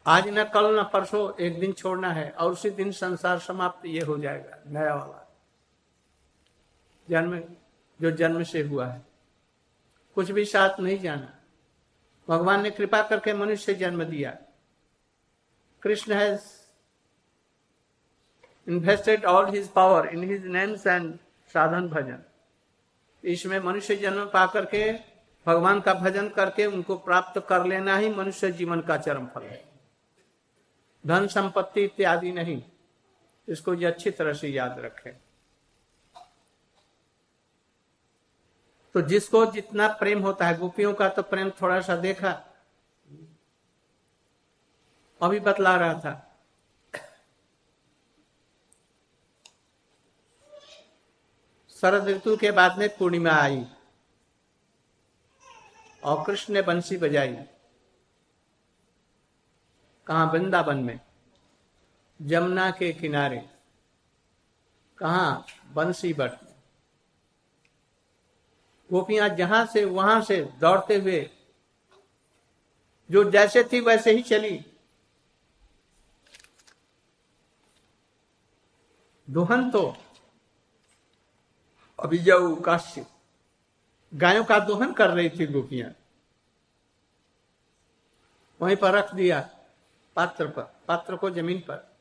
[0.06, 4.00] आज न कल न परसों एक दिन छोड़ना है और उसी दिन संसार समाप्त ये
[4.00, 5.22] हो जाएगा, नया वाला।
[7.10, 7.40] जन्म,
[8.00, 9.02] जो जन्म से हुआ है।
[10.14, 11.34] कुछ भी साथ नहीं जाना।
[12.28, 14.36] भगवान ने कृपा करके मनुष्य जन्म दिया।
[15.86, 16.66] Krishna has
[18.66, 21.18] invested all his power in his names and
[21.52, 22.22] साधन भजन
[23.24, 24.92] इसमें मनुष्य जन्म पा करके
[25.46, 29.64] भगवान का भजन करके उनको प्राप्त कर लेना ही मनुष्य जीवन का चरम फल है।
[31.06, 32.62] धन संपत्ति इत्यादि नहीं।
[33.48, 35.12] इसको ये अच्छी तरह से याद रखें।
[38.94, 42.55] तो जिसको जितना प्रेम होता है, गोपियों का तो प्रेम थोड़ा सा देखा।
[45.20, 46.22] अभी बतला रहा था।
[51.70, 53.64] शरद ऋतु के बाद में पूर्णिमा आई
[56.04, 57.36] और कृष्ण ने बंसी बजाई।
[60.06, 60.24] कहा?
[60.24, 61.00] वृंदावन में,
[62.22, 63.48] जमुना के किनारे।
[64.98, 65.44] कहा?
[65.72, 66.30] बंसी बट।
[68.92, 71.30] गोपियाँ जहाँ से वहाँ से दौड़ते हुए,
[73.10, 74.64] जो जैसे थी वैसे ही चली।
[79.30, 79.96] दोहन तो
[81.98, 83.06] अभिजऊ काश्य।
[84.14, 85.90] गायों का दोहन कर रही थी गोपियाँ।
[88.60, 89.40] वहीं पर रख दिया
[90.16, 91.96] पात्र पर, पात्र को ज़मीन पर।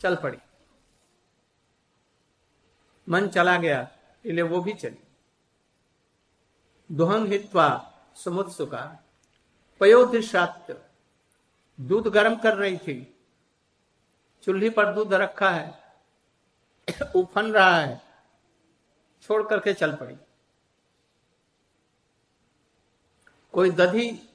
[0.00, 0.38] चल पड़ी।
[3.08, 3.80] मन चला गया
[4.26, 5.02] इसलिए वो भी चली।
[6.92, 7.68] दोहन हित्वा
[8.16, 9.02] समुद्र सुखा
[9.80, 10.66] पयोधिशात
[11.80, 13.20] दूध गर्म कर रही थी।
[14.42, 15.85] चूल्ही पर दूध रखा है।
[17.16, 18.02] उफन रहा है,
[19.22, 20.16] छोड़ करके चल पड़ी।
[23.52, 24.30] कोई दधी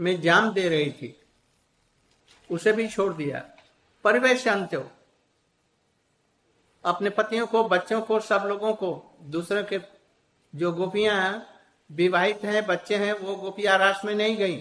[0.00, 1.20] में जाम दे रही थी,
[2.50, 3.50] उसे भी छोड़ दिया।
[4.04, 4.90] परिवेश अंत्यो।
[6.84, 9.80] अपने पतियों को, बच्चों को, सब लोगों को, दूसरे के
[10.54, 11.48] जो गोपियाँ
[11.90, 14.58] विवाहित हैं, बच्चे हैं, वो गोपियाँ रास में नहीं गई।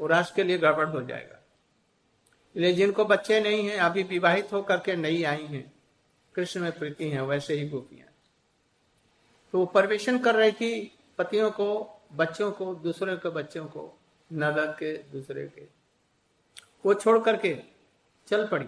[0.00, 1.45] वो रास के लिए गड़बड़ हो जाएगा।
[2.56, 5.72] इसलिए जिनको बच्चे नहीं हैं, अभी विवाहित होकर के नहीं आई हैं।
[6.34, 8.08] कृष्ण में प्रीति हैं, वैसे ही गोपियाँ।
[9.52, 9.66] तो वो
[10.18, 13.98] कर रही थी पतियों को, बच्चों को, दूसरे के बच्चों को
[14.32, 15.66] नगर के दूसरे के।
[16.86, 17.62] वो छोड़ करके
[18.28, 18.66] चल पड़ी।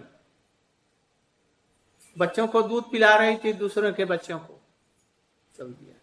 [2.17, 4.61] बच्चों को दूध पिला रही थी, दूसरों के बच्चों को
[5.57, 5.95] चल दिया।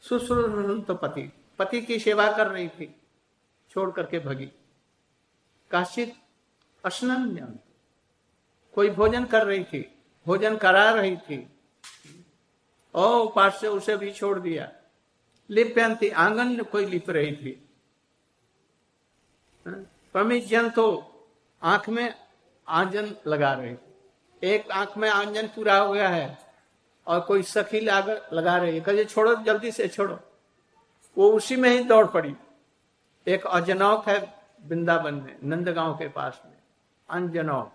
[0.00, 2.94] सुश्रुन तो पति पति की सेवा कर रही थी,
[3.70, 4.50] छोड़ करके भगी।
[5.70, 6.14] काशित
[6.88, 7.58] स्नान
[8.74, 9.80] कोई भोजन कर रही थी,
[10.26, 11.38] भोजन करा रही थी
[12.94, 14.70] ओ पास से उसे भी छोड़ दिया।
[15.50, 17.50] लिप्यंती आँगन कोई लिप रही थी।
[19.66, 20.86] परमिजन तो
[21.62, 22.14] आँख में
[22.68, 23.76] आंजन लगा रहे
[24.42, 26.38] एक आँख में आंजन पूरा हो गया है,
[27.06, 30.18] और कोई सखी लगा रही है। कहे, छोड़ो, जल्दी से छोड़ो।
[31.16, 32.34] वो उसी में ही दौड़ पड़ी।
[33.26, 34.18] एक अजनौक है
[34.62, 36.55] वृंदावन में, नंदगांव के पास में।
[37.08, 37.72] अनजनौक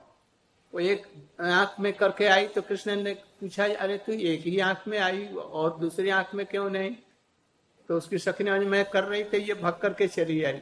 [0.74, 1.06] वो एक
[1.42, 5.26] आँख में करके आई तो कृष्ण ने पूछा, अरे तू एक ही आँख में आई
[5.28, 6.96] और दूसरी आँख में क्यों नहीं?
[7.90, 10.62] तो उसकी सखी ने मैं कर रही थी, ये भग करके चली आई।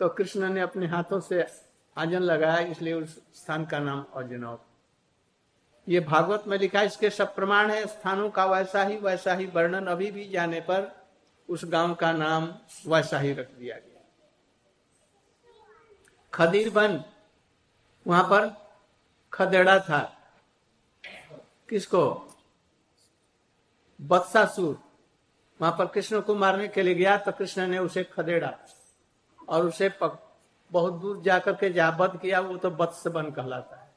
[0.00, 1.44] तो कृष्ण ने अपने हाथों से
[1.96, 4.66] आजन लगाया, इसलिए उस स्थान का नाम अजनौक
[5.86, 9.86] ये भागवत में लिखा इसके सब प्रमाण है, स्थानों का वैसा ही वैसा ही वर्णन
[9.86, 10.90] अभी भी जाने पर
[11.48, 12.48] उस गाँव का नाम
[12.86, 14.02] वैसा ही रख दिया गया।
[16.32, 17.02] खदीर बन
[18.10, 18.48] वहाँ पर
[19.32, 20.00] खदेड़ा था।
[21.68, 22.02] किसको?
[24.00, 24.78] बत्सासुर।
[25.60, 28.52] वहाँ पर कृष्ण को मारने के लिए गया तो कृष्ण ने उसे खदेड़ा
[29.48, 30.18] और उसे पक,
[30.72, 33.88] बहुत दूर जाकर के जहाँ बध किया वो तो बत्स बन कहलाता है।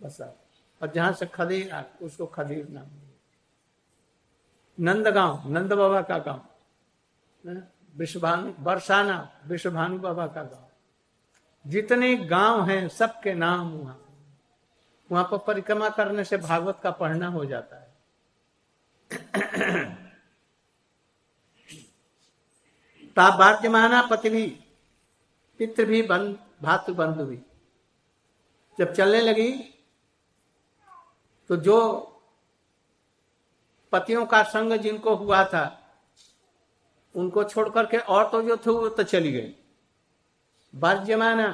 [0.00, 0.26] बसा।
[0.80, 2.88] और जहाँ से खदीर उसको खदीर नाम
[4.78, 6.40] नंद गाँव नंद बाबा का गाँव।
[7.96, 9.16] विश्वभानु बरसाना
[9.46, 10.68] विश्वभानु बाबा का गाँव।
[11.66, 14.00] जितने गाँव हैं, सबके नाम वहाँ।
[15.10, 17.94] वहाँ पर परिक्रमा करने से भागवत का पढ़ना हो जाता है।
[23.16, 24.46] ताबाद्यमाना पति भी
[25.58, 27.38] पितृ भी बंद, भातु बंधु भी।
[28.78, 29.52] जब चलने लगी
[31.50, 31.76] तो जो
[33.92, 35.64] पतियों का संग जिनको हुआ था,
[37.14, 39.54] उनको छोड़ करके और तो जो थे, वो तो चली गई।
[40.74, 41.48] बात जमाना,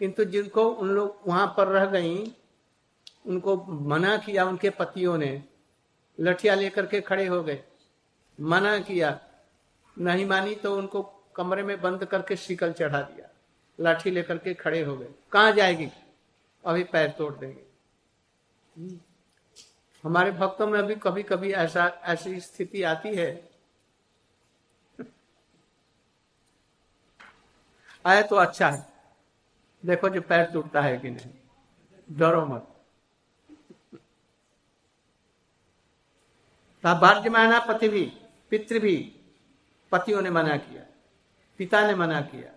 [0.00, 2.32] किंतु जिनको उन लोग वहाँ पर रह गई,
[3.26, 5.42] उनको मना किया उनके पतियों ने,
[6.18, 7.62] लठिया लेकर के खड़े हो गए।
[8.38, 9.18] मना किया,
[9.96, 11.02] नहीं मानी तो उनको
[11.36, 13.28] कमरे में बंद करके शिकल चढ़ा दिया,
[13.78, 15.88] लाठी लेकर के खड़े हो गए। कहा जाएगी?
[16.64, 18.96] अभी पैर तोड़ देंगे।
[20.04, 23.47] हमारे भक्तों में अभी कभी कभी ऐसा, ऐसी स्थिति आती है
[28.06, 28.92] आए तो अच्छा है।
[29.86, 31.30] देखो जो पैर टूटता है कि नहीं।
[32.10, 32.74] डरो मत।
[37.28, 38.12] माना पति भी,
[38.50, 39.20] पितृ भी,
[39.92, 40.82] पतियों ने मना किया,
[41.58, 42.52] पिता ने मना किया।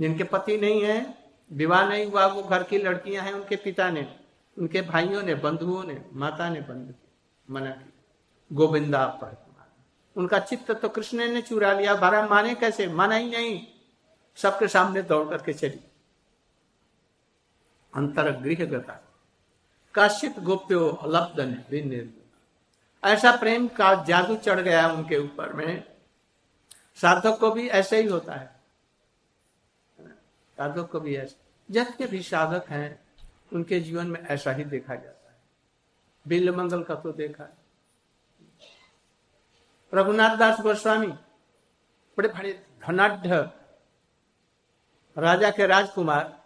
[0.00, 1.18] जिनके पति नहीं है,
[1.52, 4.20] विवाह नहीं हुआ, वो घर की लड़कियाँ हैं, उनके पिता ने,
[4.58, 6.94] उनके भाइयों ने, बंधुओं ने, माता ने बंद
[7.50, 8.04] मना किया।
[8.52, 9.45] गोविंदा पर।
[10.16, 12.86] उनका चित्त तो कृष्ण ने चुरा लिया बारह माने कैसे?
[12.86, 13.66] माना ही नहीं।
[14.36, 15.90] सबके सामने दौड़ करके चली।
[17.94, 19.08] अंतर गृह गता
[19.94, 22.12] काश्यप गोप्यो अलब्ध
[23.04, 25.84] ऐसा प्रेम का जादू चढ़ गया उनके ऊपर में।
[26.96, 28.60] साधक को भी ऐसे ही होता है।
[30.56, 31.36] साधक को भी ऐसे।
[31.70, 33.06] जितने भी साधक हैं,
[33.52, 35.38] उनके जीवन में ऐसा ही देखा जाता है।
[36.28, 37.65] बिल्ल मंगल का तो देखा है।
[39.94, 41.06] रघुनाथ दास गोस्वामी
[42.18, 43.26] बड़े बड़े धनाढ़
[45.18, 46.44] राजा के राजकुमार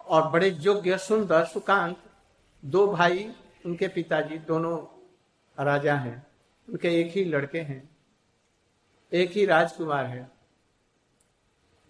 [0.00, 2.02] और बड़े योग्य, सुंदर, सुकांत,
[2.64, 3.34] दो भाई,
[3.66, 4.76] उनके पिताजी दोनों
[5.64, 6.26] राजा हैं।
[6.68, 7.96] उनके एक ही लड़के हैं,
[9.12, 10.30] एक ही राजकुमार है।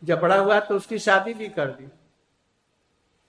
[0.04, 1.88] जब बड़ा हुआ तो उसकी शादी भी कर दी।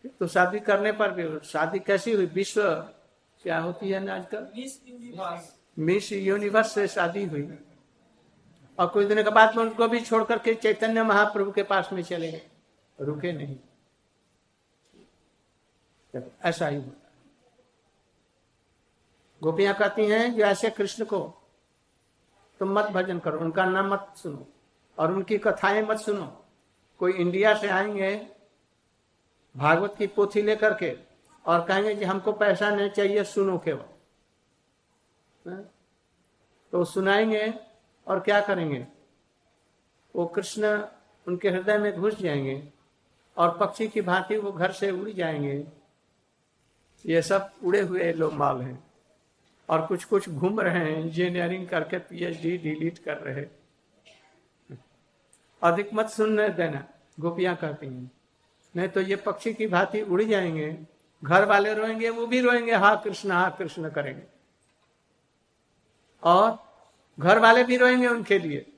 [0.10, 2.26] तो शादी करने पर भी, शादी कैसी हुई?
[2.26, 2.90] विश्व
[3.44, 4.48] क्या होती है ना आजकल?
[5.78, 7.58] मिस यूनिवर्स से शादी हुई।
[8.80, 12.02] और कुछ दिन के बाद में उनको भी छोड़ करके चैतन्य महाप्रभु के पास में
[12.04, 12.48] चले गए।
[13.00, 13.56] रुके नहीं।
[16.44, 17.04] ऐसा ही होता
[19.42, 21.20] गोपियाँ कहती हैं जो ऐसे कृष्ण को
[22.60, 24.48] तुम मत भजन करो उनका नाम मत सुनो
[24.98, 26.26] और उनकी कथाएँ मत सुनो।
[27.00, 28.16] कोई इंडिया से आएँगे
[29.56, 30.90] भागवत की पोथी लेकर के
[31.48, 33.86] और कहेंगे कि हमको पैसा नहीं चाहिए, सुनो केवल।
[36.74, 37.54] तो सुनाएँगे
[38.08, 38.86] और क्या करेंगे?
[40.16, 40.68] वो कृष्ण
[41.28, 42.62] उनके हृदय में घुस जाएँगे
[43.38, 45.66] और पक्षी की भांति वो घर से उड़ जाएँगे।
[47.06, 48.84] ये सब उड़े हुए लोग माल हैं
[49.70, 53.46] और कुछ कुछ घूम रहे हैं इंजीनियरिंग करके पीएचडी डिलीट कर रहे
[55.62, 56.84] अधिक मत सुनने देना,
[57.20, 58.12] गोपियाँ कहती हैं।
[58.76, 62.96] नहीं तो ये पक्षी की भांति उड़ जाएँगे घर वाले रोएँगे, वो भी रोएँगे, हा
[62.96, 64.24] कृष्ण हा कृष्ण करेंगे।
[66.24, 66.58] और
[67.20, 68.74] घर वाले भी रोएँगे उनके लिए।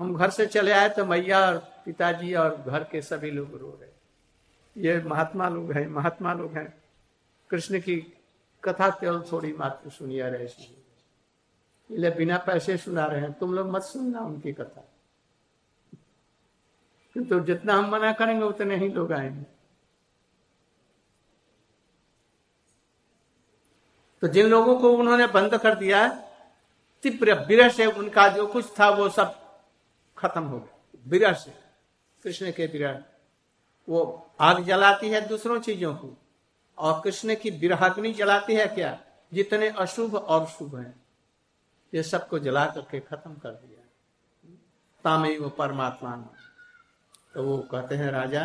[0.00, 3.78] हम घर से चले आए तो मैया और पिताजी और घर के सभी लोग रो
[3.80, 3.90] रहे
[4.76, 6.82] ये महात्मा लोग हैं, महात्मा लोग हैं।
[7.50, 7.96] कृष्ण की
[8.64, 13.82] कथा केवल थोड़ी मात्र सुनिया रहे इसलिए बिना पैसे सुना रहे हैं, तुम लोग मत
[13.82, 14.88] सुनना उनकी कथा।
[17.16, 19.61] तो जितना हम मना करेंगे, उतने ही लोग आएँगे।
[24.22, 26.06] तो जिन लोगों को उन्होंने बंद कर दिया
[27.04, 29.34] तीव्र विरह से उनका जो कुछ था, वो सब
[30.18, 31.52] खत्म हो गया। विरह से,
[32.24, 33.02] कृष्ण के विरह
[33.88, 36.16] वो आग जलाती है दूसरों चीज़ों को,
[36.78, 38.98] और कृष्ण की विरहाग्नि जलाती है क्या?
[39.32, 40.94] जितने अशुभ और शुभ हैं,
[41.92, 43.80] ये सबको जला करके खत्म कर दिया
[45.04, 46.14] तामे वो परमात्मा
[47.34, 48.42] तो वो कहते हैं, राजा,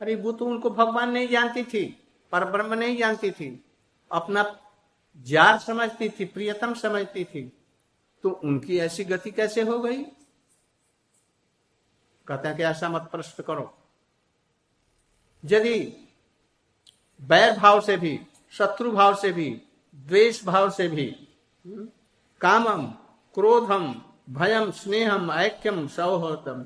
[0.00, 1.84] अरे वो तो उनको भगवान नहीं जानती थी,
[2.32, 3.50] पर ब्रह्म नहीं जानती थी।
[4.12, 4.44] अपना
[5.18, 7.42] जार समझती थी, प्रियतम समझती थी
[8.22, 10.02] तो उनकी ऐसी गति कैसे हो गई?
[12.26, 13.74] कहते हैं कि ऐसा मत प्रश्न करो।
[15.44, 15.78] यदि
[17.20, 18.20] बैर भाव से भी,
[18.52, 19.62] शत्रु भाव से भी,
[19.94, 21.06] द्वेष भाव से भी,
[22.40, 22.86] कामम,
[23.34, 23.94] क्रोधम,
[24.30, 26.64] भयम, स्नेहम, ऐक्यम सौहृदम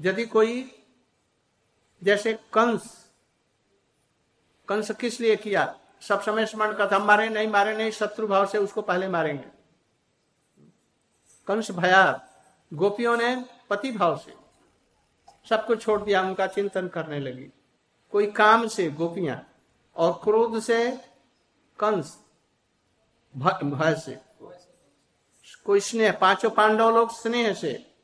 [0.00, 0.70] यदि कोई,
[2.02, 3.10] जैसे कंस
[4.68, 5.78] कंस किस लिए किया?
[6.02, 9.48] सब समय स्मरण करता मारे नहीं मारे नहीं, शत्रु भाव से उसको पहले मारेंगे।
[11.46, 12.28] कंस भया,
[12.74, 14.34] गोपियों ने पति भाव से
[15.48, 17.50] सबको छोड़ दिया, उनका चिंतन करने लगी।
[18.10, 19.48] कोई काम से गोपियाँ
[19.96, 21.00] और क्रोध से
[21.78, 22.18] कंस
[23.36, 24.18] भय से।
[25.64, 27.94] कोई स्नेह, पाँचों पांडव लोग स्नेह से।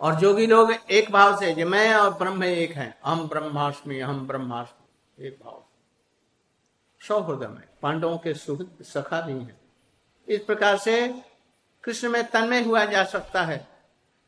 [0.00, 4.26] और जोगी लोग एक भाव से जो मैं और ब्रह्म एक हैं, हम ब्रह्माष्टमी हम
[4.26, 5.61] ब्रह्माष्टमी एक भाव।
[7.08, 9.60] सौहृदय में पांडवों के सुख, सखा भी हैं।
[10.28, 11.22] इस प्रकार से
[11.84, 13.68] कृष्ण में तन्मय हुआ जा सकता है।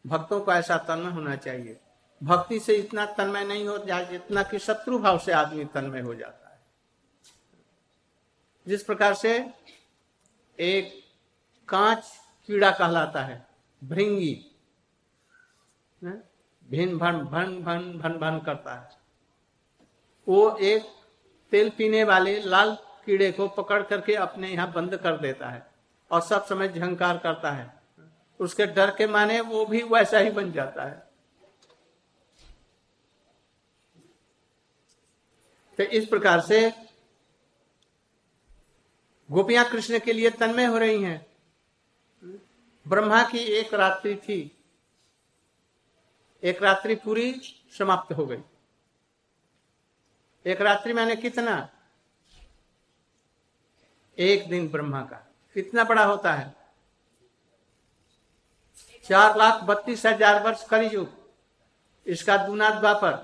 [0.06, 1.80] भक्तों को ऐसा तन्मय होना चाहिए।
[2.22, 6.14] भक्ति से इतना तन्मय नहीं हो जाए जितना कि शत्रु भाव से आदमी तन्मय हो
[6.14, 6.60] जाता है।
[8.68, 9.50] जिस प्रकार से
[10.60, 11.04] एक
[11.68, 12.04] कांच
[12.46, 13.46] कीड़ा कहलाता है,
[13.84, 14.50] भृंगी
[16.70, 18.88] भिन भन भन भन भन भन करता है।
[20.28, 21.03] वो एक
[21.54, 22.74] तेल पीने वाले लाल
[23.06, 25.66] कीड़े को पकड़ करके अपने यहाँ बंद कर देता है
[26.10, 27.72] और सब समय झंकार करता है।
[28.40, 31.02] उसके डर के माने वो भी वैसा ही बन जाता है।
[35.78, 36.58] तो इस प्रकार से
[39.28, 41.26] गोपियाँ कृष्ण के लिए तन्मय हो रही हैं।
[42.86, 44.40] ब्रह्मा की एक रात्रि थी।
[46.42, 47.32] एक रात्रि पूरी
[47.78, 48.42] समाप्त हो गई।
[50.44, 51.56] एक रात्रि मैंने कितना?
[54.18, 55.16] एक दिन ब्रह्मा का।
[55.56, 56.54] कितना बड़ा होता है?
[59.06, 61.08] चार लाख बत्तीस हज़ार वर्ष कलयुग।
[62.06, 63.16] इसका दूना द्वापर।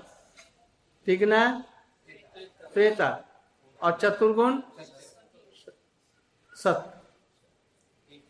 [1.07, 1.43] ठीक ना
[2.73, 3.09] त्रेता
[3.81, 4.61] और चतुर्गुण
[6.55, 6.87] सत।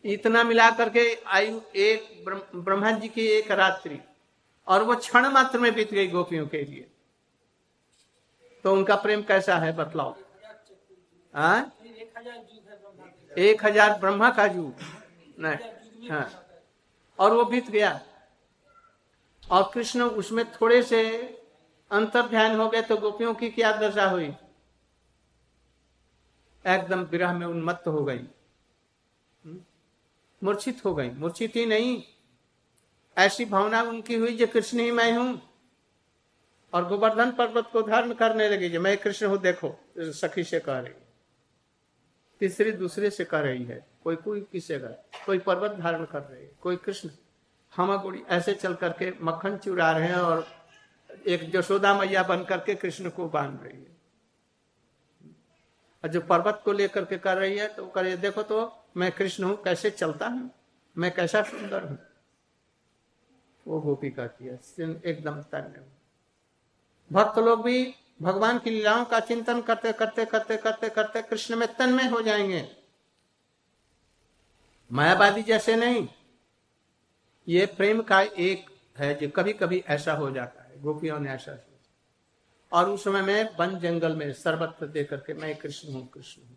[0.04, 2.24] इतना मिला करके आयु एक
[2.56, 4.00] ब्रह्मा जी की एक रात्रि।
[4.66, 6.88] और वो क्षण मात्र में बीत गई गोपियों के लिए।
[8.64, 10.14] तो उनका प्रेम कैसा है बतलाओ?
[11.34, 11.72] हाँ?
[13.38, 14.80] एक हज़ार ब्रह्मा का युग
[15.38, 16.28] नहीं हाँ।
[17.18, 18.00] और वो बीत गया।
[19.42, 21.02] और कृष्ण उसमें थोड़े से
[21.90, 24.32] अंतर ध्यान हो गए तो गोपियों की क्या दशा हुई?
[26.64, 29.60] एकदम विरह में उन्मत्त हो गई। हम्म?
[30.42, 32.02] मूर्छित हो गई। मूर्छित ही नहीं।
[33.16, 35.40] ऐसी भावना उनकी हुई जो कृष्ण ही मैं हूँ।
[36.72, 40.78] और गोवर्धन पर्वत को धर्म करने लगी जो। मैं कृष्ण हूँ, देखो, सखी से कह
[40.78, 40.92] रही
[42.40, 44.88] तीसरी, दूसरे से कह रही है। कोई कोई किसे का?
[45.26, 47.10] कोई पर्वत धारण कर रही है, कोई कृष्ण।
[47.72, 50.46] हम गुड़ी ऐसे चल करके मक्खन चुरा रहे हैं और
[51.26, 53.90] एक जशोदा मैया बन करके कृष्ण को बाँध रही है।
[56.04, 58.60] और जो पर्वत को लेकर के कर रही है तो करे देखो तो
[58.96, 60.50] मैं कृष्ण हूँ, कैसे चलता हूँ?
[60.96, 61.98] मैं कैसा सुंदर हूँ?
[63.66, 64.58] वो गोपी कहती है
[65.06, 65.84] एकदम तन्य
[67.12, 71.76] भक्त लोग भी भगवान की लीलाओं का चिंतन करते करते करते करते करते कृष्ण में
[71.76, 72.76] तन्मय हो जाएँगे।
[74.92, 76.08] मायावादी जैसे नहीं।
[77.48, 78.66] ये प्रेम का एक
[78.98, 81.58] है जो कभी कभी ऐसा हो जाता है। गोपियों ने ऐसा
[82.72, 86.56] और उस समय में वन जंगल में सर्वत्र दे करके मैं कृष्ण हूँ कृष्ण हूँ।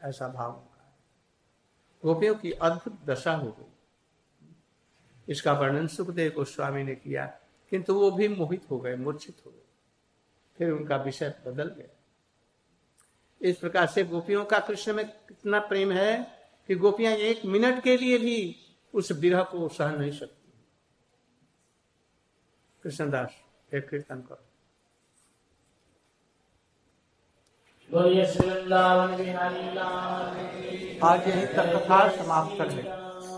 [0.00, 0.96] ऐसा भाव होगा
[2.04, 3.72] गोपियों की अद्भुत दशा हो गई।
[5.28, 7.26] इसका वर्णन सुखदेव गोस्वामी ने किया,
[7.70, 9.63] किंतु वो भी मोहित हो गए, मूर्छित हो गए।
[10.58, 11.88] फिर उनका विषय बदल गया।
[13.40, 16.38] इस प्रकार से गोपियों का कृष्ण में कितना प्रेम है
[16.68, 18.56] कि गोपियाँ एक मिनट के लिए भी
[18.94, 20.52] उस विरह को सहन नहीं सकती।
[22.82, 23.34] कृष्णदास
[23.74, 24.44] एक कीर्तन करो।
[31.02, 32.82] आज यही तक कथा समाप्त कर ले।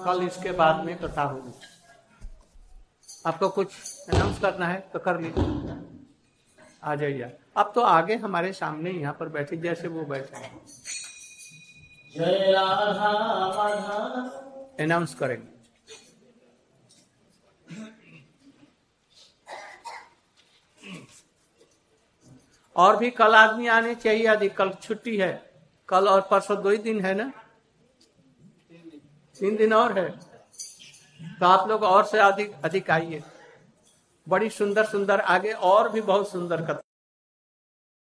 [0.04, 1.52] कल इसके बाद में कथा होगी।
[3.26, 3.68] आपको कुछ
[4.08, 5.75] अनाउंस करना है तो कर लीजिए।
[6.86, 10.60] आ जाइए। अब तो आगे हमारे सामने यहाँ पर बैठे जैसे वो बैठे हैं।
[14.80, 15.54] अनाउंस करेंगे
[22.76, 25.32] और भी कल आदमी आने चाहिए यदि कल छुट्टी है।
[25.88, 27.30] कल और परसों दो ही दिन है ना?
[29.36, 30.08] तीन दिन और है।
[31.40, 33.22] तो आप लोग और से अधिक अधिक आइए।
[34.28, 36.82] बड़ी सुंदर सुंदर आगे और भी बहुत सुंदर कथा।